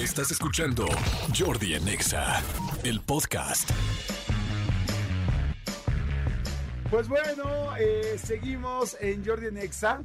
[0.00, 0.86] Estás escuchando
[1.38, 2.42] Jordi en Exa,
[2.84, 3.68] el podcast.
[6.90, 10.02] Pues bueno, eh, seguimos en Jordi Nexa.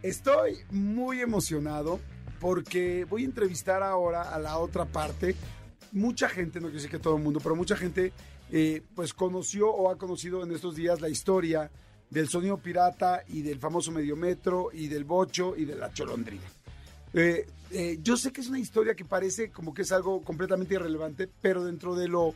[0.00, 1.98] Estoy muy emocionado
[2.38, 5.34] porque voy a entrevistar ahora a la otra parte.
[5.90, 8.12] Mucha gente, no quiero decir que todo el mundo, pero mucha gente
[8.52, 11.68] eh, pues conoció o ha conocido en estos días la historia
[12.10, 16.59] del sonido pirata y del famoso mediometro y del bocho y de la cholondrina.
[17.14, 20.74] Eh, eh, yo sé que es una historia que parece como que es algo completamente
[20.74, 22.34] irrelevante, pero dentro de lo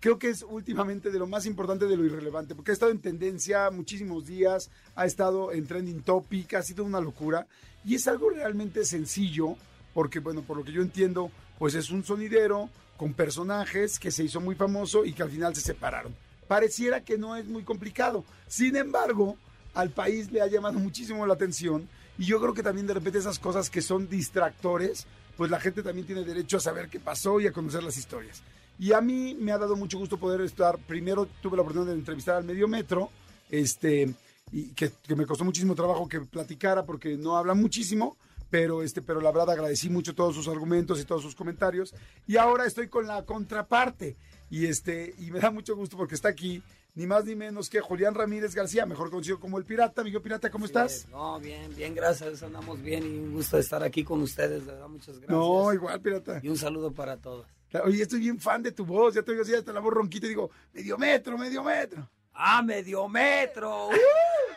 [0.00, 3.00] creo que es últimamente de lo más importante de lo irrelevante, porque ha estado en
[3.00, 7.46] tendencia muchísimos días, ha estado en trending topic, ha sido una locura,
[7.86, 9.56] y es algo realmente sencillo,
[9.94, 14.24] porque bueno, por lo que yo entiendo, pues es un sonidero con personajes que se
[14.24, 16.14] hizo muy famoso y que al final se separaron.
[16.48, 19.38] Pareciera que no es muy complicado, sin embargo,
[19.72, 23.18] al país le ha llamado muchísimo la atención, y yo creo que también de repente
[23.18, 27.40] esas cosas que son distractores, pues la gente también tiene derecho a saber qué pasó
[27.40, 28.42] y a conocer las historias.
[28.78, 31.98] Y a mí me ha dado mucho gusto poder estar, primero tuve la oportunidad de
[31.98, 33.10] entrevistar al medio metro,
[33.50, 34.14] este,
[34.52, 38.16] y que, me costó muchísimo trabajo que platicara porque no habla muchísimo,
[38.50, 41.94] pero este, pero la verdad agradecí mucho todos sus argumentos y todos sus comentarios.
[42.26, 44.16] Y ahora estoy con la contraparte.
[44.50, 46.62] Y este, y me da mucho gusto porque está aquí,
[46.94, 50.02] ni más ni menos que Julián Ramírez García, mejor conocido como el Pirata.
[50.02, 51.08] Amigo Pirata, ¿cómo estás?
[51.08, 54.88] No, bien, bien, gracias, andamos bien y un gusto estar aquí con ustedes, de verdad,
[54.88, 55.30] muchas gracias.
[55.30, 56.40] No, igual, Pirata.
[56.42, 57.46] Y un saludo para todos.
[57.84, 60.26] Oye, estoy bien fan de tu voz, ya te oigo así hasta la voz ronquita
[60.26, 62.08] y digo, medio metro, medio metro.
[62.32, 63.88] ¡Ah, medio metro!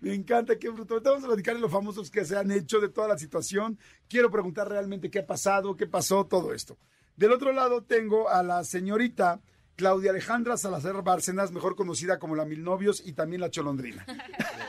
[0.00, 0.94] Me encanta, qué bruto.
[0.94, 3.78] Ahorita Vamos a platicar de los famosos que se han hecho, de toda la situación.
[4.08, 6.78] Quiero preguntar realmente qué ha pasado, qué pasó, todo esto.
[7.16, 9.40] Del otro lado tengo a la señorita
[9.80, 14.04] Claudia Alejandra Salazar Bárcenas, mejor conocida como la Mil Novios y también la Cholondrina.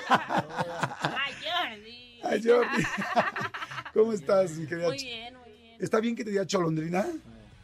[0.07, 2.21] Ay, Jordi.
[2.23, 2.83] Ay, Jordi.
[3.93, 4.87] ¿Cómo estás, mi querida?
[4.87, 5.75] Muy bien, muy bien.
[5.81, 7.05] ¿Está bien que te diga Cholondrina?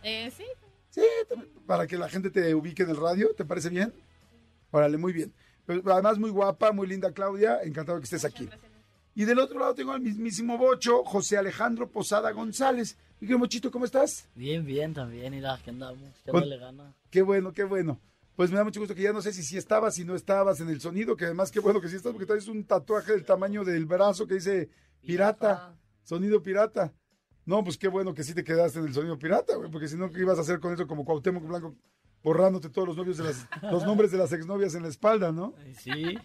[0.03, 0.43] Eh, sí,
[0.89, 3.93] Sí, también, para que la gente te ubique en el radio, ¿te parece bien?
[4.71, 5.33] Órale, muy bien.
[5.65, 8.49] Pero además muy guapa, muy linda Claudia, encantado que estés aquí.
[9.15, 12.97] Y del otro lado tengo al mismísimo Bocho, José Alejandro Posada González.
[13.19, 14.27] Mi querido Mochito, ¿cómo estás?
[14.35, 16.93] Bien, bien, también, mira, que andamos, que Con- le gana.
[17.09, 17.99] Qué bueno, qué bueno.
[18.35, 20.59] Pues me da mucho gusto que ya no sé si sí estabas, si no estabas
[20.59, 23.25] en el sonido, que además qué bueno que sí estás, porque traes un tatuaje del
[23.25, 24.69] tamaño del brazo que dice
[25.01, 26.93] pirata, sonido pirata.
[27.45, 29.95] No, pues qué bueno que sí te quedaste en el sonido pirata, güey, porque si
[29.95, 31.75] no, ¿qué ibas a hacer con eso como Cuauhtémoc Blanco,
[32.21, 35.55] borrándote todos los novios de las, los nombres de las exnovias en la espalda, ¿no?
[35.79, 36.15] Sí,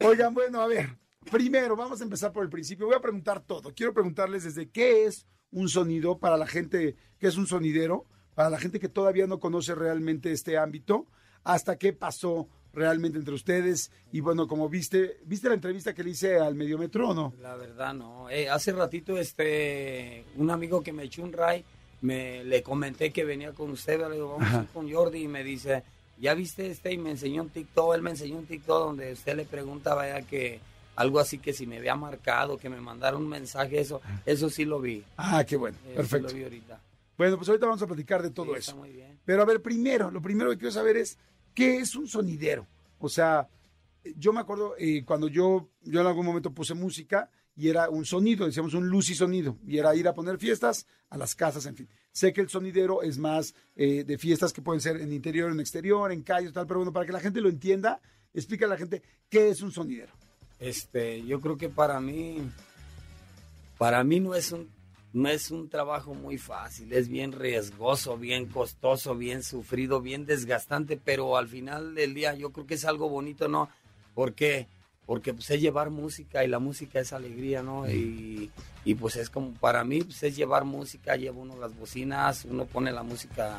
[0.00, 0.98] Oigan, bueno, a ver,
[1.30, 2.86] primero vamos a empezar por el principio.
[2.86, 3.72] Voy a preguntar todo.
[3.72, 8.50] Quiero preguntarles desde qué es un sonido para la gente que es un sonidero, para
[8.50, 11.06] la gente que todavía no conoce realmente este ámbito,
[11.44, 13.90] hasta qué pasó realmente entre ustedes.
[14.10, 17.34] Y bueno, como viste, ¿viste la entrevista que le hice al Mediometro o no?
[17.40, 18.28] La verdad, no.
[18.30, 21.64] Eh, hace ratito, este, un amigo que me echó un ray,
[22.00, 25.28] me, le comenté que venía con usted, le digo, vamos a ir con Jordi, y
[25.28, 25.84] me dice,
[26.18, 26.92] ¿ya viste este?
[26.92, 30.22] Y me enseñó un TikTok, él me enseñó un TikTok donde usted le preguntaba ya
[30.22, 30.60] que
[30.96, 34.64] algo así que si me había marcado, que me mandara un mensaje, eso, eso sí
[34.64, 35.04] lo vi.
[35.16, 36.28] Ah, qué bueno, Eso perfecto.
[36.28, 36.80] Sí lo vi ahorita.
[37.18, 38.70] Bueno, pues ahorita vamos a platicar de todo Sí, eso.
[38.72, 39.18] Está muy bien.
[39.24, 41.18] Pero a ver, primero, lo primero que quiero saber es,
[41.54, 42.66] ¿qué es un sonidero?
[42.98, 43.48] O sea,
[44.16, 48.04] yo me acuerdo eh, cuando yo, yo en algún momento puse música y era un
[48.04, 51.66] sonido, decíamos un luz y sonido, y era ir a poner fiestas a las casas,
[51.66, 51.88] en fin.
[52.10, 55.60] Sé que el sonidero es más eh, de fiestas que pueden ser en interior, en
[55.60, 58.00] exterior, en calles, tal, pero bueno, para que la gente lo entienda,
[58.32, 60.14] explica a la gente qué es un sonidero.
[60.62, 62.38] Este, yo creo que para mí,
[63.78, 64.70] para mí no es un,
[65.12, 70.96] no es un trabajo muy fácil, es bien riesgoso, bien costoso, bien sufrido, bien desgastante,
[70.96, 73.70] pero al final del día yo creo que es algo bonito, ¿no?
[74.14, 74.68] Porque,
[75.04, 77.90] porque pues es llevar música y la música es alegría, ¿no?
[77.90, 78.52] Y,
[78.84, 82.66] y pues es como, para mí pues es llevar música, lleva uno las bocinas, uno
[82.66, 83.58] pone la música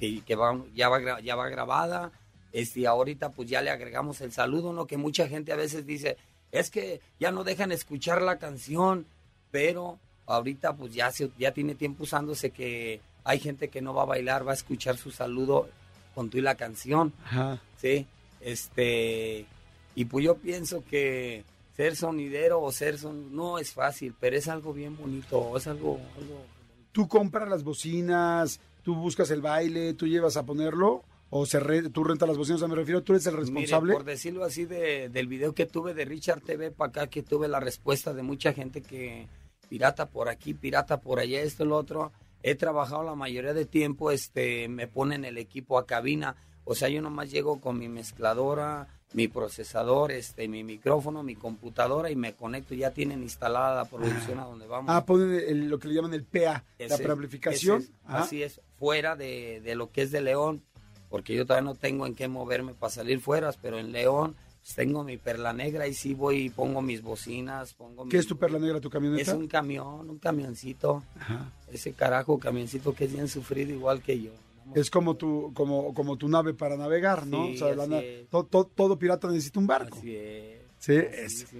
[0.00, 2.10] que, que va, ya, va, ya va grabada,
[2.52, 4.86] este, ahorita pues ya le agregamos el saludo, ¿no?
[4.86, 6.16] Que mucha gente a veces dice,
[6.52, 9.06] es que ya no dejan escuchar la canción,
[9.50, 14.02] pero ahorita pues ya, se, ya tiene tiempo usándose que hay gente que no va
[14.02, 15.68] a bailar, va a escuchar su saludo
[16.14, 17.60] con tú y la canción, Ajá.
[17.76, 18.06] ¿sí?
[18.40, 19.46] Este,
[19.94, 21.44] y pues yo pienso que
[21.76, 26.00] ser sonidero o ser son, no es fácil, pero es algo bien bonito, es algo,
[26.16, 26.44] algo
[26.92, 31.04] ¿Tú compras las bocinas, tú buscas el baile, tú llevas a ponerlo?
[31.30, 32.60] ¿O se re- tú rentas las bocinas?
[32.68, 33.86] Me refiero, ¿tú eres el responsable?
[33.86, 37.22] Mire, por decirlo así, de- del video que tuve de Richard TV para acá, que
[37.22, 39.28] tuve la respuesta de mucha gente que
[39.68, 42.10] pirata por aquí, pirata por allá, esto, lo otro.
[42.42, 46.34] He trabajado la mayoría de tiempo, este, me ponen el equipo a cabina.
[46.64, 52.10] O sea, yo nomás llego con mi mezcladora, mi procesador, este, mi micrófono, mi computadora
[52.10, 52.74] y me conecto.
[52.74, 54.86] Ya tienen instalada la producción a donde vamos.
[54.94, 57.80] Ah, ponen el- lo que le llaman el PA, la preamplificación.
[57.82, 60.62] ese así es, fuera de, de lo que es de León,
[61.10, 64.74] porque yo todavía no tengo en qué moverme para salir fuera, pero en León pues,
[64.74, 68.26] tengo mi perla negra y sí voy y pongo mis bocinas, pongo ¿Qué mi- es
[68.26, 69.36] tu perla negra, tu Es camioneta?
[69.36, 71.50] un camión, un camioncito, Ajá.
[71.72, 74.30] ese carajo camioncito que es bien sufrido igual que yo.
[74.74, 77.46] Es como tu, como, como tu nave para navegar, ¿no?
[77.46, 78.28] Sí, o sea, la es.
[78.28, 79.98] todo pirata necesita un barco.
[79.98, 80.60] Así es.
[80.78, 81.42] Sí, Así es.
[81.42, 81.52] es.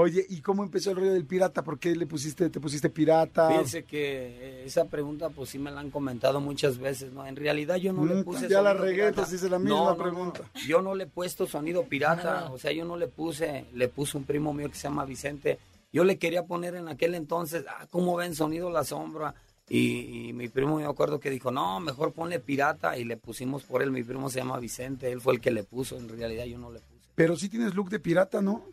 [0.00, 1.64] Oye, ¿y cómo empezó el rollo del pirata?
[1.64, 3.48] ¿Por qué le pusiste, te pusiste pirata?
[3.48, 4.26] Fíjense que
[4.60, 7.26] eh, esa pregunta pues sí me la han comentado muchas veces, ¿no?
[7.26, 9.96] En realidad yo no le Mm, puse ya la regué, hice la misma No, no,
[9.96, 10.02] no.
[10.04, 10.44] pregunta.
[10.68, 14.16] Yo no le he puesto sonido pirata, o sea, yo no le puse, le puse
[14.16, 15.58] un primo mío que se llama Vicente.
[15.92, 19.34] Yo le quería poner en aquel entonces, ah, ¿cómo ven sonido la sombra?
[19.68, 23.64] Y, y mi primo me acuerdo que dijo, no, mejor ponle pirata y le pusimos
[23.64, 23.90] por él.
[23.90, 26.70] Mi primo se llama Vicente, él fue el que le puso, en realidad yo no
[26.70, 27.08] le puse.
[27.14, 28.64] Pero sí tienes look de pirata, ¿no?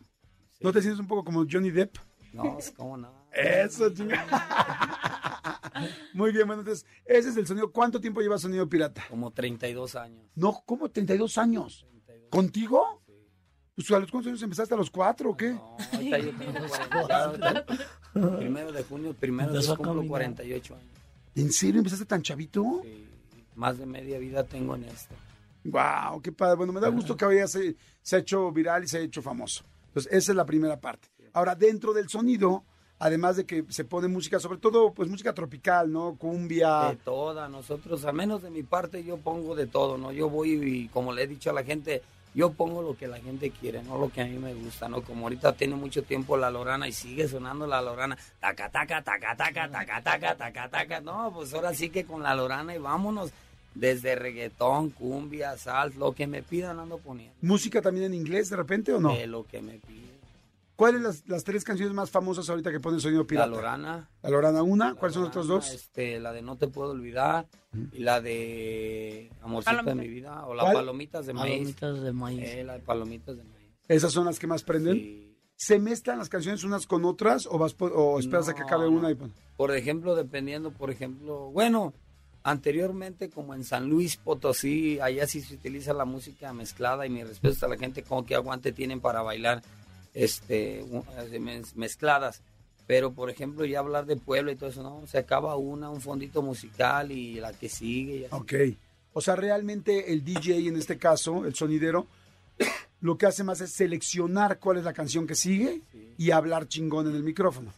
[0.60, 1.96] ¿No te sientes un poco como Johnny Depp?
[2.32, 3.10] No, es como no.
[3.32, 4.24] Eso, chinga.
[6.14, 7.70] Muy bien, bueno, entonces, ese es el sonido.
[7.70, 9.04] ¿Cuánto tiempo lleva sonido pirata?
[9.08, 10.24] Como 32 años.
[10.34, 10.88] No, ¿cómo?
[10.90, 11.86] 32 años.
[12.06, 12.30] 32.
[12.30, 13.02] ¿Contigo?
[13.74, 14.74] Pues, ¿A los cuántos años empezaste?
[14.74, 15.50] ¿A los cuatro o qué?
[15.50, 16.52] No, ahorita yo tengo
[17.06, 17.66] 40.
[18.38, 20.06] Primero de junio, primero de caminar.
[20.06, 20.86] 48 años.
[21.34, 22.80] ¿En serio empezaste tan chavito?
[22.82, 23.06] Sí,
[23.54, 25.14] más de media vida tengo en esto.
[25.64, 26.56] Wow, qué padre.
[26.56, 29.20] Bueno, me da gusto que ahora se, se ha hecho viral y se ha hecho
[29.20, 29.62] famoso.
[29.96, 31.08] Entonces, esa es la primera parte.
[31.32, 32.64] Ahora, dentro del sonido,
[32.98, 36.16] además de que se pone música, sobre todo, pues música tropical, ¿no?
[36.16, 36.90] Cumbia.
[36.90, 40.12] De toda, nosotros, a menos de mi parte, yo pongo de todo, ¿no?
[40.12, 42.02] Yo voy y, como le he dicho a la gente,
[42.34, 45.00] yo pongo lo que la gente quiere, no lo que a mí me gusta, ¿no?
[45.00, 49.34] Como ahorita tiene mucho tiempo la lorana y sigue sonando la lorana, taca, taca, taca,
[49.34, 53.32] taca, taca, taca, taca, taca, no, pues ahora sí que con la lorana y vámonos,
[53.76, 58.56] desde reggaetón, cumbia, sal, lo que me pidan ando poniendo, ¿Música también en inglés de
[58.56, 59.14] repente o no?
[59.14, 60.16] de lo que me piden.
[60.76, 63.46] ¿Cuáles las, las tres canciones más famosas ahorita que ponen sonido La pirata?
[63.46, 64.10] lorana.
[64.22, 65.70] La Lorana una, la ¿cuáles son las otras dos?
[65.72, 67.46] Este, la de No te puedo olvidar
[67.92, 70.02] y la de Amorcita de Palomita.
[70.02, 70.74] mi vida o la ¿Cuál?
[70.74, 71.52] Palomitas de maíz.
[71.78, 72.40] Palomitas de maíz.
[72.42, 73.70] Eh, la de Palomitas de maíz.
[73.88, 74.96] Esas son las que más prenden.
[74.96, 75.38] Sí.
[75.56, 78.90] ¿Se mezclan las canciones unas con otras o vas o esperas a que No, acabe
[78.90, 78.98] no.
[78.98, 81.94] una y pon- Por ejemplo, dependiendo, por ejemplo, bueno,
[82.50, 87.24] anteriormente como en San Luis Potosí, allá sí se utiliza la música mezclada y mi
[87.24, 89.62] respeto a la gente como que aguante tienen para bailar
[90.14, 90.84] este eh,
[91.40, 92.42] mez- mezcladas.
[92.86, 96.00] Pero por ejemplo, ya hablar de pueblo y todo eso, no, se acaba una, un
[96.00, 98.28] fondito musical y la que sigue.
[98.30, 98.52] Ok.
[99.12, 102.06] O sea, realmente el DJ en este caso, el sonidero,
[103.00, 106.14] lo que hace más es seleccionar cuál es la canción que sigue Sí.
[106.16, 107.72] y hablar chingón en el micrófono.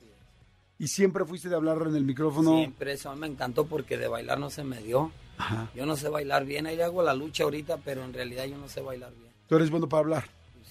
[0.79, 2.57] Y siempre fuiste de hablar en el micrófono.
[2.59, 5.11] Siempre eso a mí me encantó porque de bailar no se me dio.
[5.37, 5.71] Ajá.
[5.75, 8.69] Yo no sé bailar bien, ahí hago la lucha ahorita, pero en realidad yo no
[8.69, 9.33] sé bailar bien.
[9.49, 10.25] Tú eres bueno para hablar.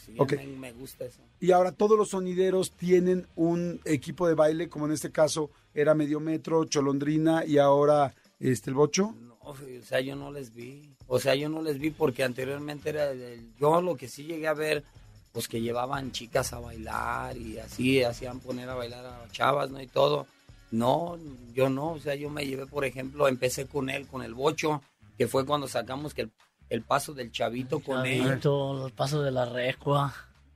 [0.05, 0.33] Sí, Ok.
[0.37, 1.21] me, me gusta eso.
[1.39, 5.93] Y ahora todos los sonideros tienen un equipo de baile, como en este caso era
[5.93, 9.13] Medio Metro, Cholondrina y ahora este el Bocho.
[9.19, 10.93] No, o sea, yo no les vi.
[11.07, 14.47] O sea, yo no les vi porque anteriormente era el- yo lo que sí llegué
[14.47, 14.83] a ver,
[15.31, 19.81] pues que llevaban chicas a bailar y así hacían poner a bailar a chavas, ¿no?
[19.81, 20.27] Y todo.
[20.71, 21.17] No,
[21.53, 24.81] yo no, o sea, yo me llevé, por ejemplo, empecé con él, con el bocho,
[25.17, 26.31] que fue cuando sacamos que el,
[26.69, 28.23] el paso del chavito con él.
[28.23, 30.13] Chavito, los pasos de la recua.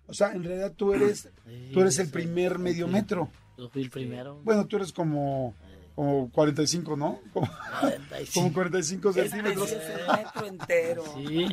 [0.08, 2.92] O sea, en realidad tú eres, Sí, tú eres el sí, primer sí, Medio sí.
[2.92, 3.30] Metro.
[3.58, 4.42] Yo fui el primero.
[4.44, 5.54] Bueno, tú eres como,
[5.96, 7.20] como 45, ¿no?
[7.32, 7.48] Como,
[7.80, 8.34] 45.
[8.34, 9.72] como 45 Este centímetros.
[9.72, 11.04] es el metro entero.
[11.16, 11.48] Sí,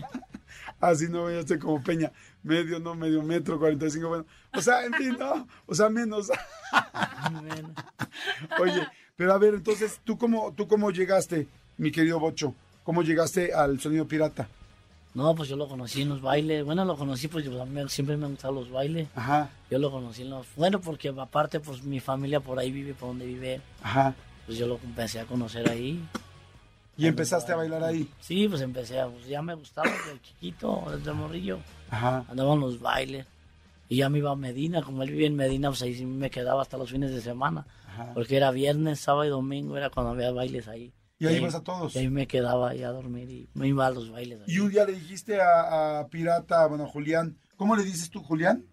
[0.80, 2.12] Así no voy a ser como Peña.
[2.42, 4.24] Medio, no, medio metro, 45, bueno.
[4.54, 5.46] O sea, en fin, no.
[5.66, 6.30] O sea, menos.
[8.60, 12.54] Oye, pero a ver, entonces, ¿tú cómo, ¿tú cómo llegaste, mi querido Bocho?
[12.84, 14.48] ¿Cómo llegaste al sonido pirata?
[15.14, 16.64] No, pues yo lo conocí en los bailes.
[16.64, 19.08] Bueno, lo conocí porque pues, mí siempre me han gustado los bailes.
[19.16, 20.46] Ajá, Yo lo conocí en los...
[20.54, 23.60] Bueno, porque aparte, pues mi familia por ahí vive, por donde vive.
[23.82, 24.14] ajá.
[24.46, 26.02] Pues yo lo empecé a conocer ahí.
[26.98, 28.10] Y empezaste a bailar ahí.
[28.20, 28.96] Sí, pues empecé.
[29.10, 31.58] Pues ya me gustaba desde chiquito, desde morrillo.
[31.90, 32.24] Ajá.
[32.28, 33.24] Andaba en los bailes.
[33.88, 34.82] Y ya me iba a Medina.
[34.82, 37.66] Como él vive en Medina, pues ahí sí me quedaba hasta los fines de semana.
[37.86, 38.10] Ajá.
[38.14, 40.92] Porque era viernes, sábado y domingo, era cuando había bailes ahí.
[41.20, 41.94] Y ahí vas a todos.
[41.96, 44.40] Y ahí me quedaba ahí a dormir y me iba a los bailes.
[44.40, 44.46] ahí.
[44.54, 48.64] Y un día le dijiste a, a Pirata, bueno, Julián, ¿cómo le dices tú, Julián?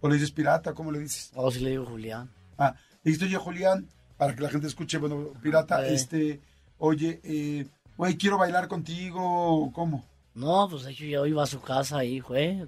[0.00, 0.72] ¿O le dices Pirata?
[0.74, 1.30] ¿Cómo le dices?
[1.34, 2.30] Oh, sí le digo Julián.
[2.58, 5.94] Ah, le dijiste, oye, Julián, para que la gente escuche, bueno, Pirata, Eh.
[5.94, 6.40] este,
[6.84, 10.04] oye, eh, güey, quiero bailar contigo, ¿cómo?
[10.34, 12.66] No, pues de hecho yo iba a su casa ahí, fue.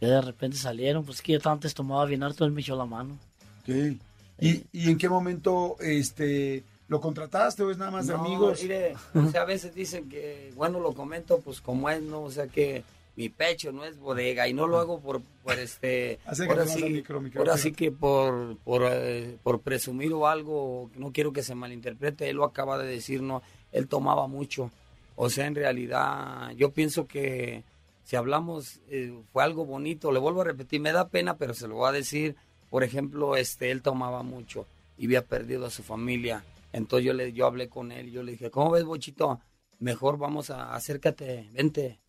[0.00, 2.86] Ya de repente salieron, pues que yo antes tomaba bien harto, él me echó la
[2.86, 3.18] mano.
[3.62, 3.96] Ok.
[4.40, 8.60] ¿Y, y en qué momento, este, lo contrataste o es nada más de No, amigos?
[8.62, 12.22] mire, o sea, a veces dicen que, bueno, lo comento pues como es, ¿no?
[12.22, 12.82] O sea que
[13.16, 17.20] mi pecho no es bodega y no lo hago por, por este, ahora sí, micro,
[17.20, 21.54] micro, ahora sí que por, por, eh, por presumir o algo, no quiero que se
[21.54, 24.70] malinterprete, él lo acaba de decir, no, él tomaba mucho.
[25.14, 27.64] O sea, en realidad, yo pienso que
[28.04, 31.68] si hablamos, eh, fue algo bonito, le vuelvo a repetir, me da pena, pero se
[31.68, 32.36] lo voy a decir,
[32.70, 34.66] por ejemplo, este, él tomaba mucho
[34.96, 36.44] y había perdido a su familia.
[36.72, 39.40] Entonces yo le, yo hablé con él y yo le dije, ¿cómo ves, Bochito?
[39.78, 42.00] Mejor vamos a, acércate, vente.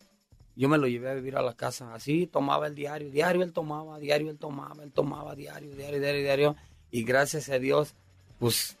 [0.56, 1.94] Yo me lo llevé a vivir a la casa.
[1.94, 3.10] Así tomaba el diario.
[3.10, 6.56] Diario él tomaba, diario él tomaba, él tomaba, diario, diario, diario, diario.
[6.90, 7.94] Y gracias a Dios,
[8.38, 8.76] pues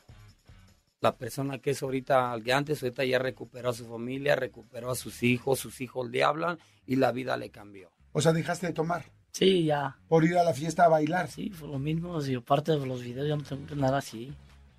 [1.00, 4.90] la persona que es ahorita, al que antes, ahorita ya recuperó a su familia, recuperó
[4.90, 7.90] a sus hijos, sus hijos le hablan y la vida le cambió.
[8.12, 9.98] O sea, dejaste de tomar Sí, ya.
[10.06, 11.28] por ir a la fiesta a bailar.
[11.28, 12.22] Sí, fue lo mismo.
[12.24, 14.32] Y aparte de los videos, ya no tengo que nada así.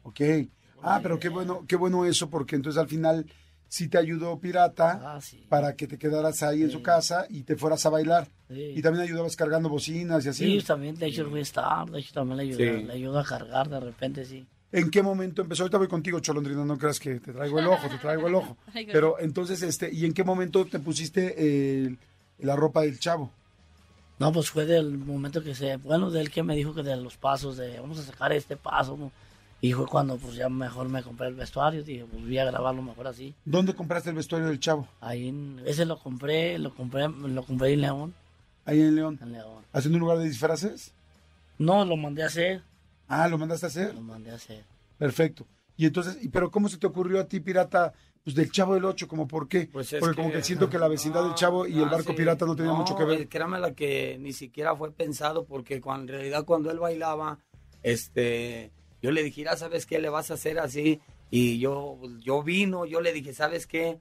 [0.03, 0.21] Ok.
[0.81, 3.25] Ah, pero qué bueno, qué bueno eso, porque entonces al final
[3.67, 5.45] sí te ayudó Pirata Ah, sí.
[5.49, 8.27] para que te quedaras ahí en su casa y te fueras a bailar.
[8.49, 8.73] Sí.
[8.75, 10.59] Y también ayudabas cargando bocinas y así.
[10.59, 12.83] Sí, también, de hecho, el Star, de hecho, también le ayuda, Sí.
[12.85, 14.45] le ayuda a cargar de repente, sí.
[14.71, 15.63] ¿En qué momento empezó?
[15.63, 18.57] Ahorita voy contigo, Cholondrina, no creas que te traigo el ojo, te traigo el ojo.
[18.91, 21.97] Pero entonces, este, ¿y en qué momento te pusiste el-
[22.39, 23.31] la ropa del chavo?
[24.19, 27.17] No, pues fue del momento que se, bueno, del que me dijo que de los
[27.17, 29.11] pasos, de vamos a sacar este paso, ¿no?
[29.67, 32.81] Y fue cuando pues ya mejor me compré el vestuario, dije, pues voy a grabarlo
[32.81, 33.33] mejor así.
[33.45, 34.87] ¿Dónde compraste el vestuario del chavo?
[35.01, 38.13] Ahí, en- ese lo compré, lo compré, lo compré en León,
[38.65, 39.19] Ahí en León.
[39.21, 39.63] en León.
[39.73, 40.93] ¿Haciendo un lugar de disfraces?
[41.57, 42.61] No, lo mandé a hacer,
[43.07, 43.93] Ah, ¿lo mandaste a hacer?
[43.95, 44.63] lo mandé a hacer.
[44.97, 45.45] Perfecto.
[45.77, 47.93] Y entonces, ¿y pero cómo se te ocurrió a ti, pirata,
[48.23, 49.07] pues del Chavo del Ocho?
[49.07, 49.67] ¿Como por qué?
[49.71, 52.11] Pues es Porque como que siento que la vecindad del Chavo y el Ah, barco
[52.11, 52.17] sí.
[52.17, 53.27] pirata no tenía mucho que ver.
[53.27, 57.37] Créame la que ni siquiera fue pensado porque cuando, en realidad cuando él bailaba,
[57.83, 58.71] este,
[59.05, 59.99] yo le dije, "Mira, ¿sabes qué?
[59.99, 60.99] Le vas a hacer así.
[61.29, 63.99] Y yo, yo vino, yo le dije, ¿sabes qué?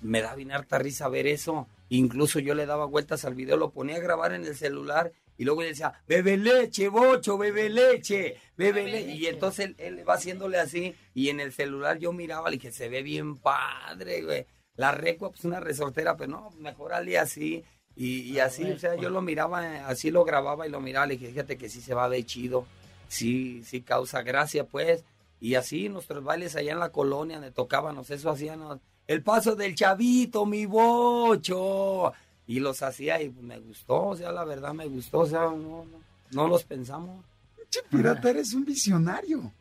[0.00, 1.68] Me da bien harta risa ver eso.
[1.88, 5.44] Incluso yo le daba vueltas al video, lo ponía a grabar en el celular y
[5.44, 9.12] luego le decía, bebe leche, bocho, bebe leche, bebe Bebe leche.
[9.12, 12.72] Y entonces él, él va haciéndole así y en el celular yo miraba, le dije,
[12.72, 14.46] se ve bien padre, güey.
[14.76, 17.64] La recua, pues una resortera, pero no, mejor ale así.
[17.94, 21.14] Y, y así, o sea, yo lo miraba, así lo grababa y lo miraba, le
[21.16, 22.66] dije, fíjate que sí se va a ver chido,
[23.08, 25.04] sí, sí causa gracia, pues.
[25.40, 29.74] Y así nuestros bailes allá en la colonia donde tocábamos, eso hacíamos, el paso del
[29.74, 32.12] chavito, mi bocho.
[32.46, 35.56] Y los hacía y me gustó, o sea, la verdad me gustó, o sea, no,
[35.84, 35.86] no,
[36.30, 37.24] no los pensamos.
[37.68, 39.52] Che, pirata, eres un visionario.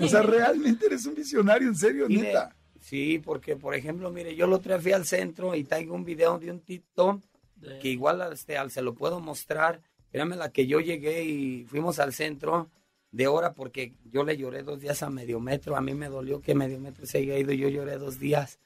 [0.00, 2.54] O sea, realmente eres un visionario, en serio, Y de- neta.
[2.80, 6.04] sí, porque por ejemplo, mire, yo lo otro día fui al centro y traigo un
[6.04, 7.20] video de un TikTok
[7.56, 9.80] De- que igual este, al- se lo puedo mostrar.
[10.12, 12.70] Créame la que yo llegué y fuimos al centro
[13.10, 15.76] de hora porque yo le lloré dos días a medio metro.
[15.76, 18.58] A mí me dolió que medio metro se haya ido y yo lloré dos días.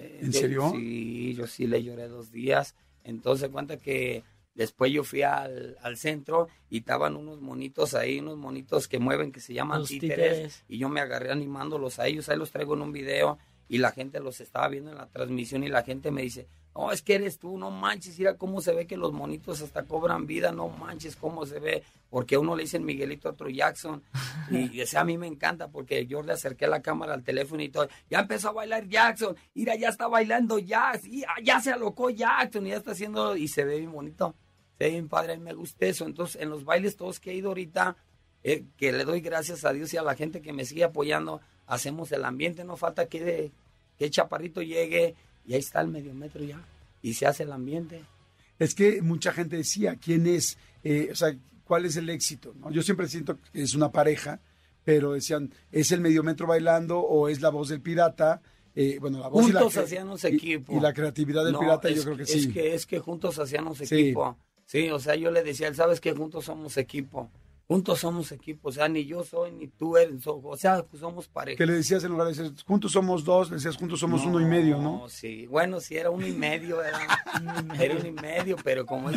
[0.00, 0.70] Eh, ¿En yo- serio?
[0.74, 2.74] Sí, yo sí le lloré dos días.
[3.04, 4.24] Entonces cuenta que
[4.54, 9.30] después yo fui al, al centro y estaban unos monitos ahí, unos monitos que mueven
[9.30, 10.64] que se llaman títeres.
[10.68, 13.38] y yo me agarré animándolos a ellos, ahí los traigo en un video
[13.68, 16.92] y la gente los estaba viendo en la transmisión y la gente me dice, no,
[16.92, 20.26] es que eres tú, no manches, mira cómo se ve que los monitos hasta cobran
[20.26, 24.02] vida, no manches cómo se ve, porque a uno le dicen Miguelito, a otro Jackson,
[24.50, 27.70] y, ese a mí me encanta porque yo le acerqué la cámara al teléfono y
[27.70, 31.72] todo, ya empezó a bailar Jackson, mira, ya está bailando Jackson, y, ah, ya se
[31.72, 34.34] alocó Jackson, y ya está haciendo, y se ve bien bonito,
[34.76, 37.30] se ve bien padre, a mí me gusta eso, entonces en los bailes todos que
[37.30, 37.96] he ido ahorita,
[38.42, 41.40] eh, que le doy gracias a Dios y a la gente que me sigue apoyando,
[41.66, 43.50] hacemos el ambiente, no falta que,
[43.98, 45.16] que Chaparrito llegue
[45.46, 46.60] y ahí está el medio metro ya,
[47.02, 48.02] y se hace el ambiente.
[48.58, 50.56] Es que mucha gente decía, ¿quién es?
[50.82, 52.54] Eh, o sea, ¿cuál es el éxito?
[52.58, 52.70] ¿no?
[52.70, 54.40] Yo siempre siento que es una pareja,
[54.84, 58.40] pero decían, ¿es el medio metro bailando o es la voz del pirata?
[58.74, 60.76] Eh, bueno, la voz y la Juntos hacíamos y- equipo.
[60.76, 62.52] Y, la creatividad del No, pirata, es- yo creo que es sí.
[62.52, 63.84] que, es que juntos hacíamos Sí.
[63.84, 64.36] equipo.
[64.66, 64.90] Sí.
[64.90, 67.30] o sea, yo le decía, él, ¿sabes que Juntos somos equipo.
[67.68, 68.68] Juntos somos equipo.
[68.68, 70.24] O sea, ni yo soy, ni tú eres.
[70.26, 71.58] O sea, pues somos pareja.
[71.58, 74.40] Que le decías en lugar de decir, juntos somos dos, le decías, juntos somos uno
[74.40, 75.08] y medio, ¿no?
[75.08, 76.80] Sí, bueno, sí, era uno y medio.
[76.80, 77.00] Era,
[77.80, 79.16] era uno y medio, pero como es.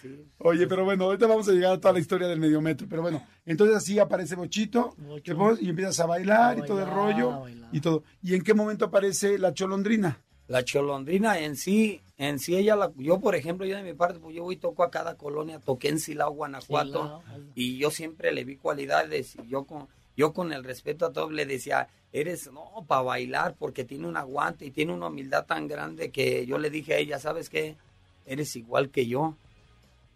[0.00, 0.24] sí.
[0.38, 2.86] Oye, pero bueno, ahorita vamos a llegar a toda la historia del medio metro.
[2.88, 5.58] Pero bueno, entonces así aparece Bochito, Bocho.
[5.60, 7.68] y empiezas a bailar A y todo el bailar, rollo bailar.
[7.72, 8.04] y todo.
[8.22, 10.18] ¿Y en qué momento aparece la cholondrina?
[10.48, 14.20] La cholondrina en sí, en sí ella, la, yo por ejemplo, yo de mi parte,
[14.20, 17.22] pues yo voy y toco a cada colonia, toqué en Silao, Guanajuato, Silao.
[17.56, 21.32] y yo siempre le vi cualidades, y yo con, yo con el respeto a todos
[21.32, 25.66] le decía, eres, no, para bailar, porque tiene un aguante y tiene una humildad tan
[25.66, 27.76] grande que yo le dije a ella, ¿sabes qué?
[28.24, 29.36] Eres igual que yo,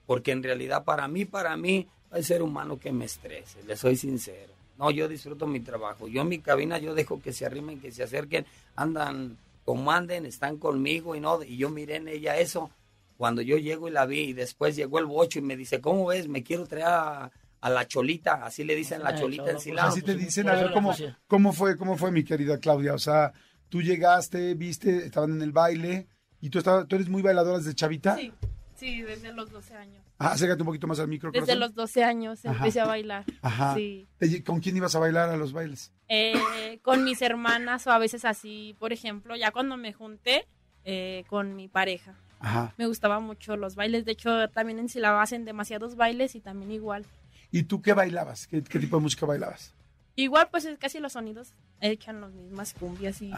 [0.06, 3.96] porque en realidad para mí, para mí, hay ser humano que me estrese, le soy
[3.96, 4.52] sincero.
[4.78, 6.06] No, yo disfruto mi trabajo.
[6.06, 8.46] Yo en mi cabina yo dejo que se arrimen, que se acerquen,
[8.76, 12.70] andan como anden, están conmigo y no, y yo miré en ella eso.
[13.18, 16.06] cuando yo llego y la vi y después llegó el bocho y me dice, ¿cómo
[16.06, 16.28] ves?
[16.28, 17.30] Me quiero traer a,
[17.62, 19.88] a la cholita, así le dicen la Eh, cholita cholo, ensilada.
[19.88, 21.16] Así te pues, dicen, por a ver cómo, puse.
[21.26, 22.92] cómo fue, cómo fue mi querida Claudia.
[22.94, 23.32] O sea,
[23.70, 26.06] tú llegaste, viste, estaban en el baile
[26.42, 28.16] y tú estabas, tú eres muy bailadora desde chavita.
[28.16, 28.32] Sí,
[28.76, 30.02] sí, desde los 12 años.
[30.18, 31.30] Ah, acércate un poquito más al micro.
[31.30, 31.60] Desde corazón.
[31.60, 32.56] los 12 años Ajá.
[32.56, 33.24] empecé a bailar.
[33.42, 33.74] Ajá.
[33.74, 34.06] Sí.
[34.44, 35.92] ¿Con quién ibas a bailar a los bailes?
[36.08, 40.46] Eh, con mis hermanas o a veces así, por ejemplo, ya cuando me junté
[40.84, 42.14] eh, con mi pareja.
[42.40, 42.74] Ajá.
[42.76, 44.04] Me gustaban mucho los bailes.
[44.04, 47.04] De hecho, también en Silao hacen demasiados bailes y también igual.
[47.50, 48.46] ¿Y tú qué bailabas?
[48.46, 49.72] ¿Qué, qué tipo de música bailabas?
[50.14, 53.32] Igual, pues es casi los sonidos echan las mismas cumbias y,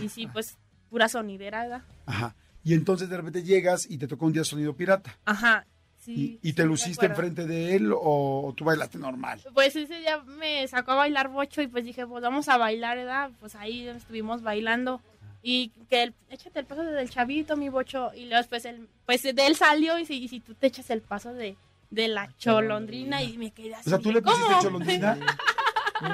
[0.00, 0.56] y sí, pues
[0.90, 1.82] pura sonidera, ¿verdad?
[2.06, 2.34] Ajá.
[2.64, 5.16] Y entonces de repente llegas y te tocó un día sonido pirata.
[5.24, 5.66] Ajá.
[6.00, 9.40] Sí, ¿Y, y te sí, luciste enfrente de él o, tú bailaste normal?
[9.54, 12.96] Pues ese día me sacó a bailar bocho y pues dije, pues vamos a bailar,
[12.98, 13.30] ¿verdad?
[13.40, 15.00] Pues ahí estuvimos bailando.
[15.42, 18.12] Y que el, échate el paso del chavito, mi bocho.
[18.14, 20.88] Y luego después él, pues de él salió y si, y si tú te echas
[20.90, 21.56] el paso de,
[21.90, 23.88] de la cholondrina y me quedé así.
[23.88, 24.62] O sea, tú le pusiste ¿cómo?
[24.62, 25.18] cholondrina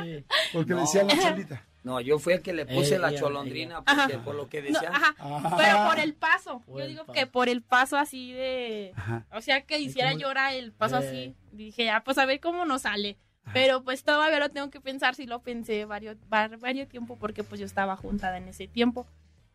[0.04, 0.24] Sí.
[0.52, 0.80] porque No.
[0.82, 1.64] decía la cholita.
[1.82, 3.84] No, yo fui el que le puse Eh, la cholondrina ella.
[3.84, 4.24] porque Ajá.
[4.24, 4.94] por lo que No, decían.
[4.94, 5.54] ajá, Ah.
[5.56, 6.60] pero por el paso.
[6.66, 7.12] Por Yo el digo paso.
[7.18, 8.92] que por el paso así de...
[8.96, 9.24] Ajá.
[9.32, 11.06] O sea, que hiciera llorar el paso Eh.
[11.08, 11.34] así.
[11.52, 13.16] Dije, ya, pues a ver cómo nos sale.
[13.54, 17.42] Pero pues todavía lo tengo que pensar, si lo pensé varios, var- varios tiempo porque
[17.42, 19.06] pues yo estaba juntada en ese tiempo.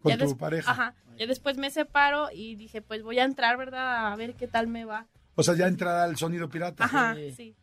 [0.01, 0.69] Con Ya tu pareja.
[0.71, 0.95] Ajá.
[1.17, 4.11] Ya después me separo y dije, pues voy a entrar, ¿verdad?
[4.11, 5.05] A ver qué tal me va.
[5.35, 6.85] O sea, ya entrada al sonido pirata.
[6.85, 7.31] Ajá, Sí.
[7.31, 7.55] sí.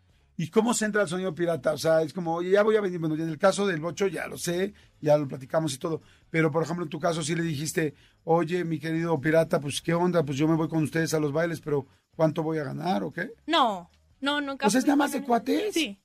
[0.42, 1.72] ¿Y cómo se entra al sonido pirata?
[1.72, 2.98] O sea, es como, oye, ya voy a venir.
[2.98, 6.02] Bueno, en el caso del bocho ya lo sé, ya lo platicamos y todo.
[6.30, 7.94] Pero, por ejemplo, en tu caso sí le dijiste,
[8.24, 10.24] oye, mi querido pirata, pues, ¿qué onda?
[10.24, 13.12] Pues yo me voy con ustedes a los bailes, pero ¿cuánto voy a ganar o
[13.12, 13.30] qué?
[13.46, 13.88] No,
[14.20, 14.64] no, nunca.
[14.64, 15.74] Pues es nada más de cuates.
[15.74, 16.00] Sí.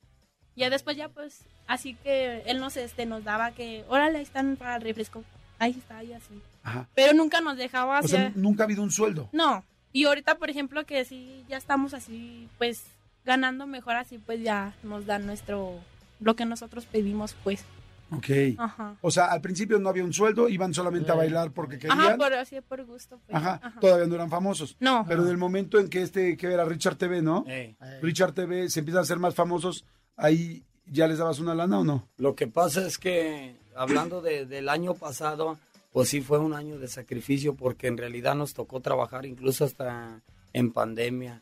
[0.56, 4.56] Ya después ya pues, así que él nos, este, nos daba que, órale, ahí están
[4.56, 5.24] para el refresco.
[5.58, 6.40] Ahí está, y así.
[6.62, 6.88] Ajá.
[6.94, 9.30] Pero nunca nos dejaba O sea, nunca ha habido un sueldo.
[9.32, 9.64] No.
[9.94, 12.84] Y ahorita, por ejemplo, que sí, ya estamos así, pues,
[13.28, 15.76] ganando mejor así, pues ya nos dan nuestro,
[16.20, 17.64] lo que nosotros pedimos, pues.
[18.10, 18.26] Ok.
[18.58, 18.96] Ajá.
[19.02, 21.18] O sea, al principio no había un sueldo, iban solamente a Eh.
[21.18, 22.00] bailar porque querían.
[22.00, 23.36] Ajá, por, así por gusto, pues.
[23.38, 23.80] Ajá, Ajá.
[23.82, 24.78] todavía no eran famosos.
[24.80, 25.06] No.
[25.08, 27.44] Pero en el momento en que este, que era Richard TV, ¿no?
[27.48, 29.84] Eh, Eh, Richard TV se empiezan a hacer más famosos,
[30.16, 32.08] ahí ya les dabas una lana o no?
[32.18, 35.60] Lo que pasa es que, hablando de- del año pasado,
[35.92, 40.22] pues sí fue un año de sacrificio porque en realidad nos tocó trabajar incluso hasta
[40.54, 41.42] en pandemia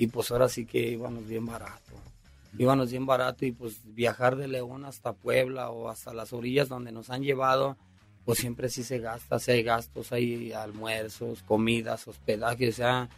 [0.00, 1.92] y pues ahora sí que íbamos bien barato.
[2.56, 6.90] Íbamos bien barato y pues viajar de León hasta Puebla o hasta las orillas donde
[6.90, 7.76] nos han llevado,
[8.24, 13.10] pues siempre sí se gasta, sí hay gastos, hay almuerzos, comidas, hospedaje, o sea,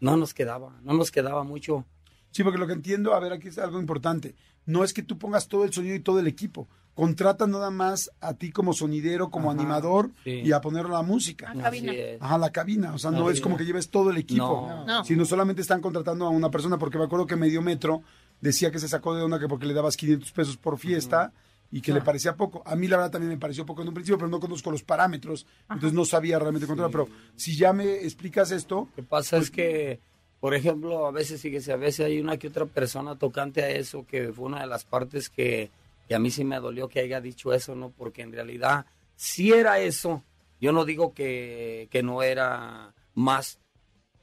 [0.00, 1.84] no nos quedaba, no nos quedaba mucho.
[2.30, 4.34] Sí, porque lo que entiendo, a ver, aquí es algo importante.
[4.64, 6.66] No es que tú pongas todo el sonido y todo el equipo.
[6.94, 10.42] Contratan nada más a ti como sonidero, como Ajá, animador sí.
[10.44, 11.52] y a poner la música.
[11.54, 11.92] Ah, cabina.
[12.20, 12.94] Ajá, la cabina.
[12.94, 14.68] O sea, no es como que lleves todo el equipo.
[14.68, 14.84] No.
[14.86, 15.04] No.
[15.04, 18.02] Sino solamente están contratando a una persona, porque me acuerdo que Medio Metro
[18.40, 21.32] decía que se sacó de onda que porque le dabas 500 pesos por fiesta
[21.72, 22.62] y que le parecía poco.
[22.64, 24.84] A mí la verdad también me pareció poco en un principio, pero no conozco los
[24.84, 26.92] parámetros, entonces no sabía realmente controlar.
[26.92, 29.98] Pero si ya me explicas esto, Lo que pasa es que,
[30.38, 34.06] por ejemplo, a veces, fíjese, a veces hay una que otra persona tocante a eso,
[34.06, 35.70] que fue una de las partes que,
[36.08, 37.90] que a mí sí me dolió que haya dicho eso, ¿no?
[37.90, 38.86] Porque en realidad,
[39.16, 40.22] si era eso,
[40.60, 43.60] yo no digo que, que no era más.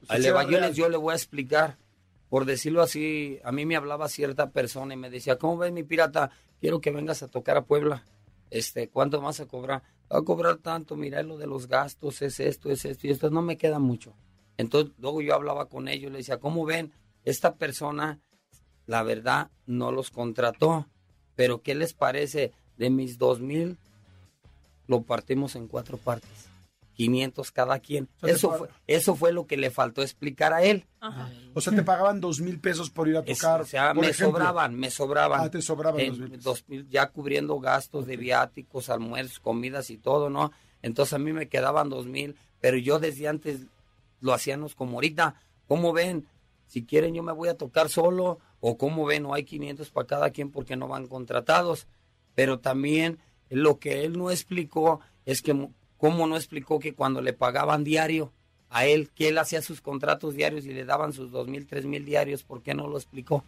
[0.09, 0.17] sí
[0.73, 1.77] yo le voy a explicar.
[2.29, 5.83] Por decirlo así, a mí me hablaba cierta persona y me decía, ¿cómo ves mi
[5.83, 6.31] pirata?
[6.61, 8.05] Quiero que vengas a tocar a Puebla.
[8.49, 9.83] Este, ¿cuánto vas a cobrar?
[10.11, 13.29] Va a cobrar tanto, mira lo de los gastos, es esto, es esto, y esto
[13.29, 14.13] no me queda mucho.
[14.57, 16.93] Entonces, luego yo hablaba con ellos, le decía, ¿cómo ven?
[17.23, 18.19] Esta persona,
[18.85, 20.87] la verdad, no los contrató,
[21.35, 22.51] pero ¿qué les parece?
[22.77, 23.77] De mis dos mil,
[24.87, 26.29] lo partimos en cuatro partes.
[26.95, 28.09] 500 cada quien.
[28.17, 30.85] O sea, te Eso fue, eso fue lo que le faltó explicar a él.
[30.99, 31.31] Ajá.
[31.55, 33.61] o sea, te pagaban dos mil pesos por ir a Es- tocar.
[33.61, 34.37] o sea, por me ejemplo.
[34.37, 35.41] sobraban, me sobraban.
[35.41, 36.43] Ah, te sobraban dos mil pesos.
[36.43, 40.51] dos mil, ya cubriendo gastos de viáticos, almuerzos, comidas y todo, ¿no?
[40.83, 43.61] Entonces a mí me quedaban dos mil, pero yo desde antes
[44.19, 45.35] lo hacíamos como ahorita.
[45.67, 46.27] ¿Cómo ven?
[46.67, 50.07] Si quieren yo me voy a tocar solo o cómo ven, no hay 500 para
[50.07, 51.87] cada quien porque no van contratados.
[52.35, 53.19] Pero también
[53.49, 58.31] lo que él no explicó es que cómo no explicó que cuando le pagaban diario
[58.69, 61.85] a él, que él hacía sus contratos diarios y le daban sus dos mil, tres
[61.85, 63.43] mil diarios, ¿por qué no lo explicó?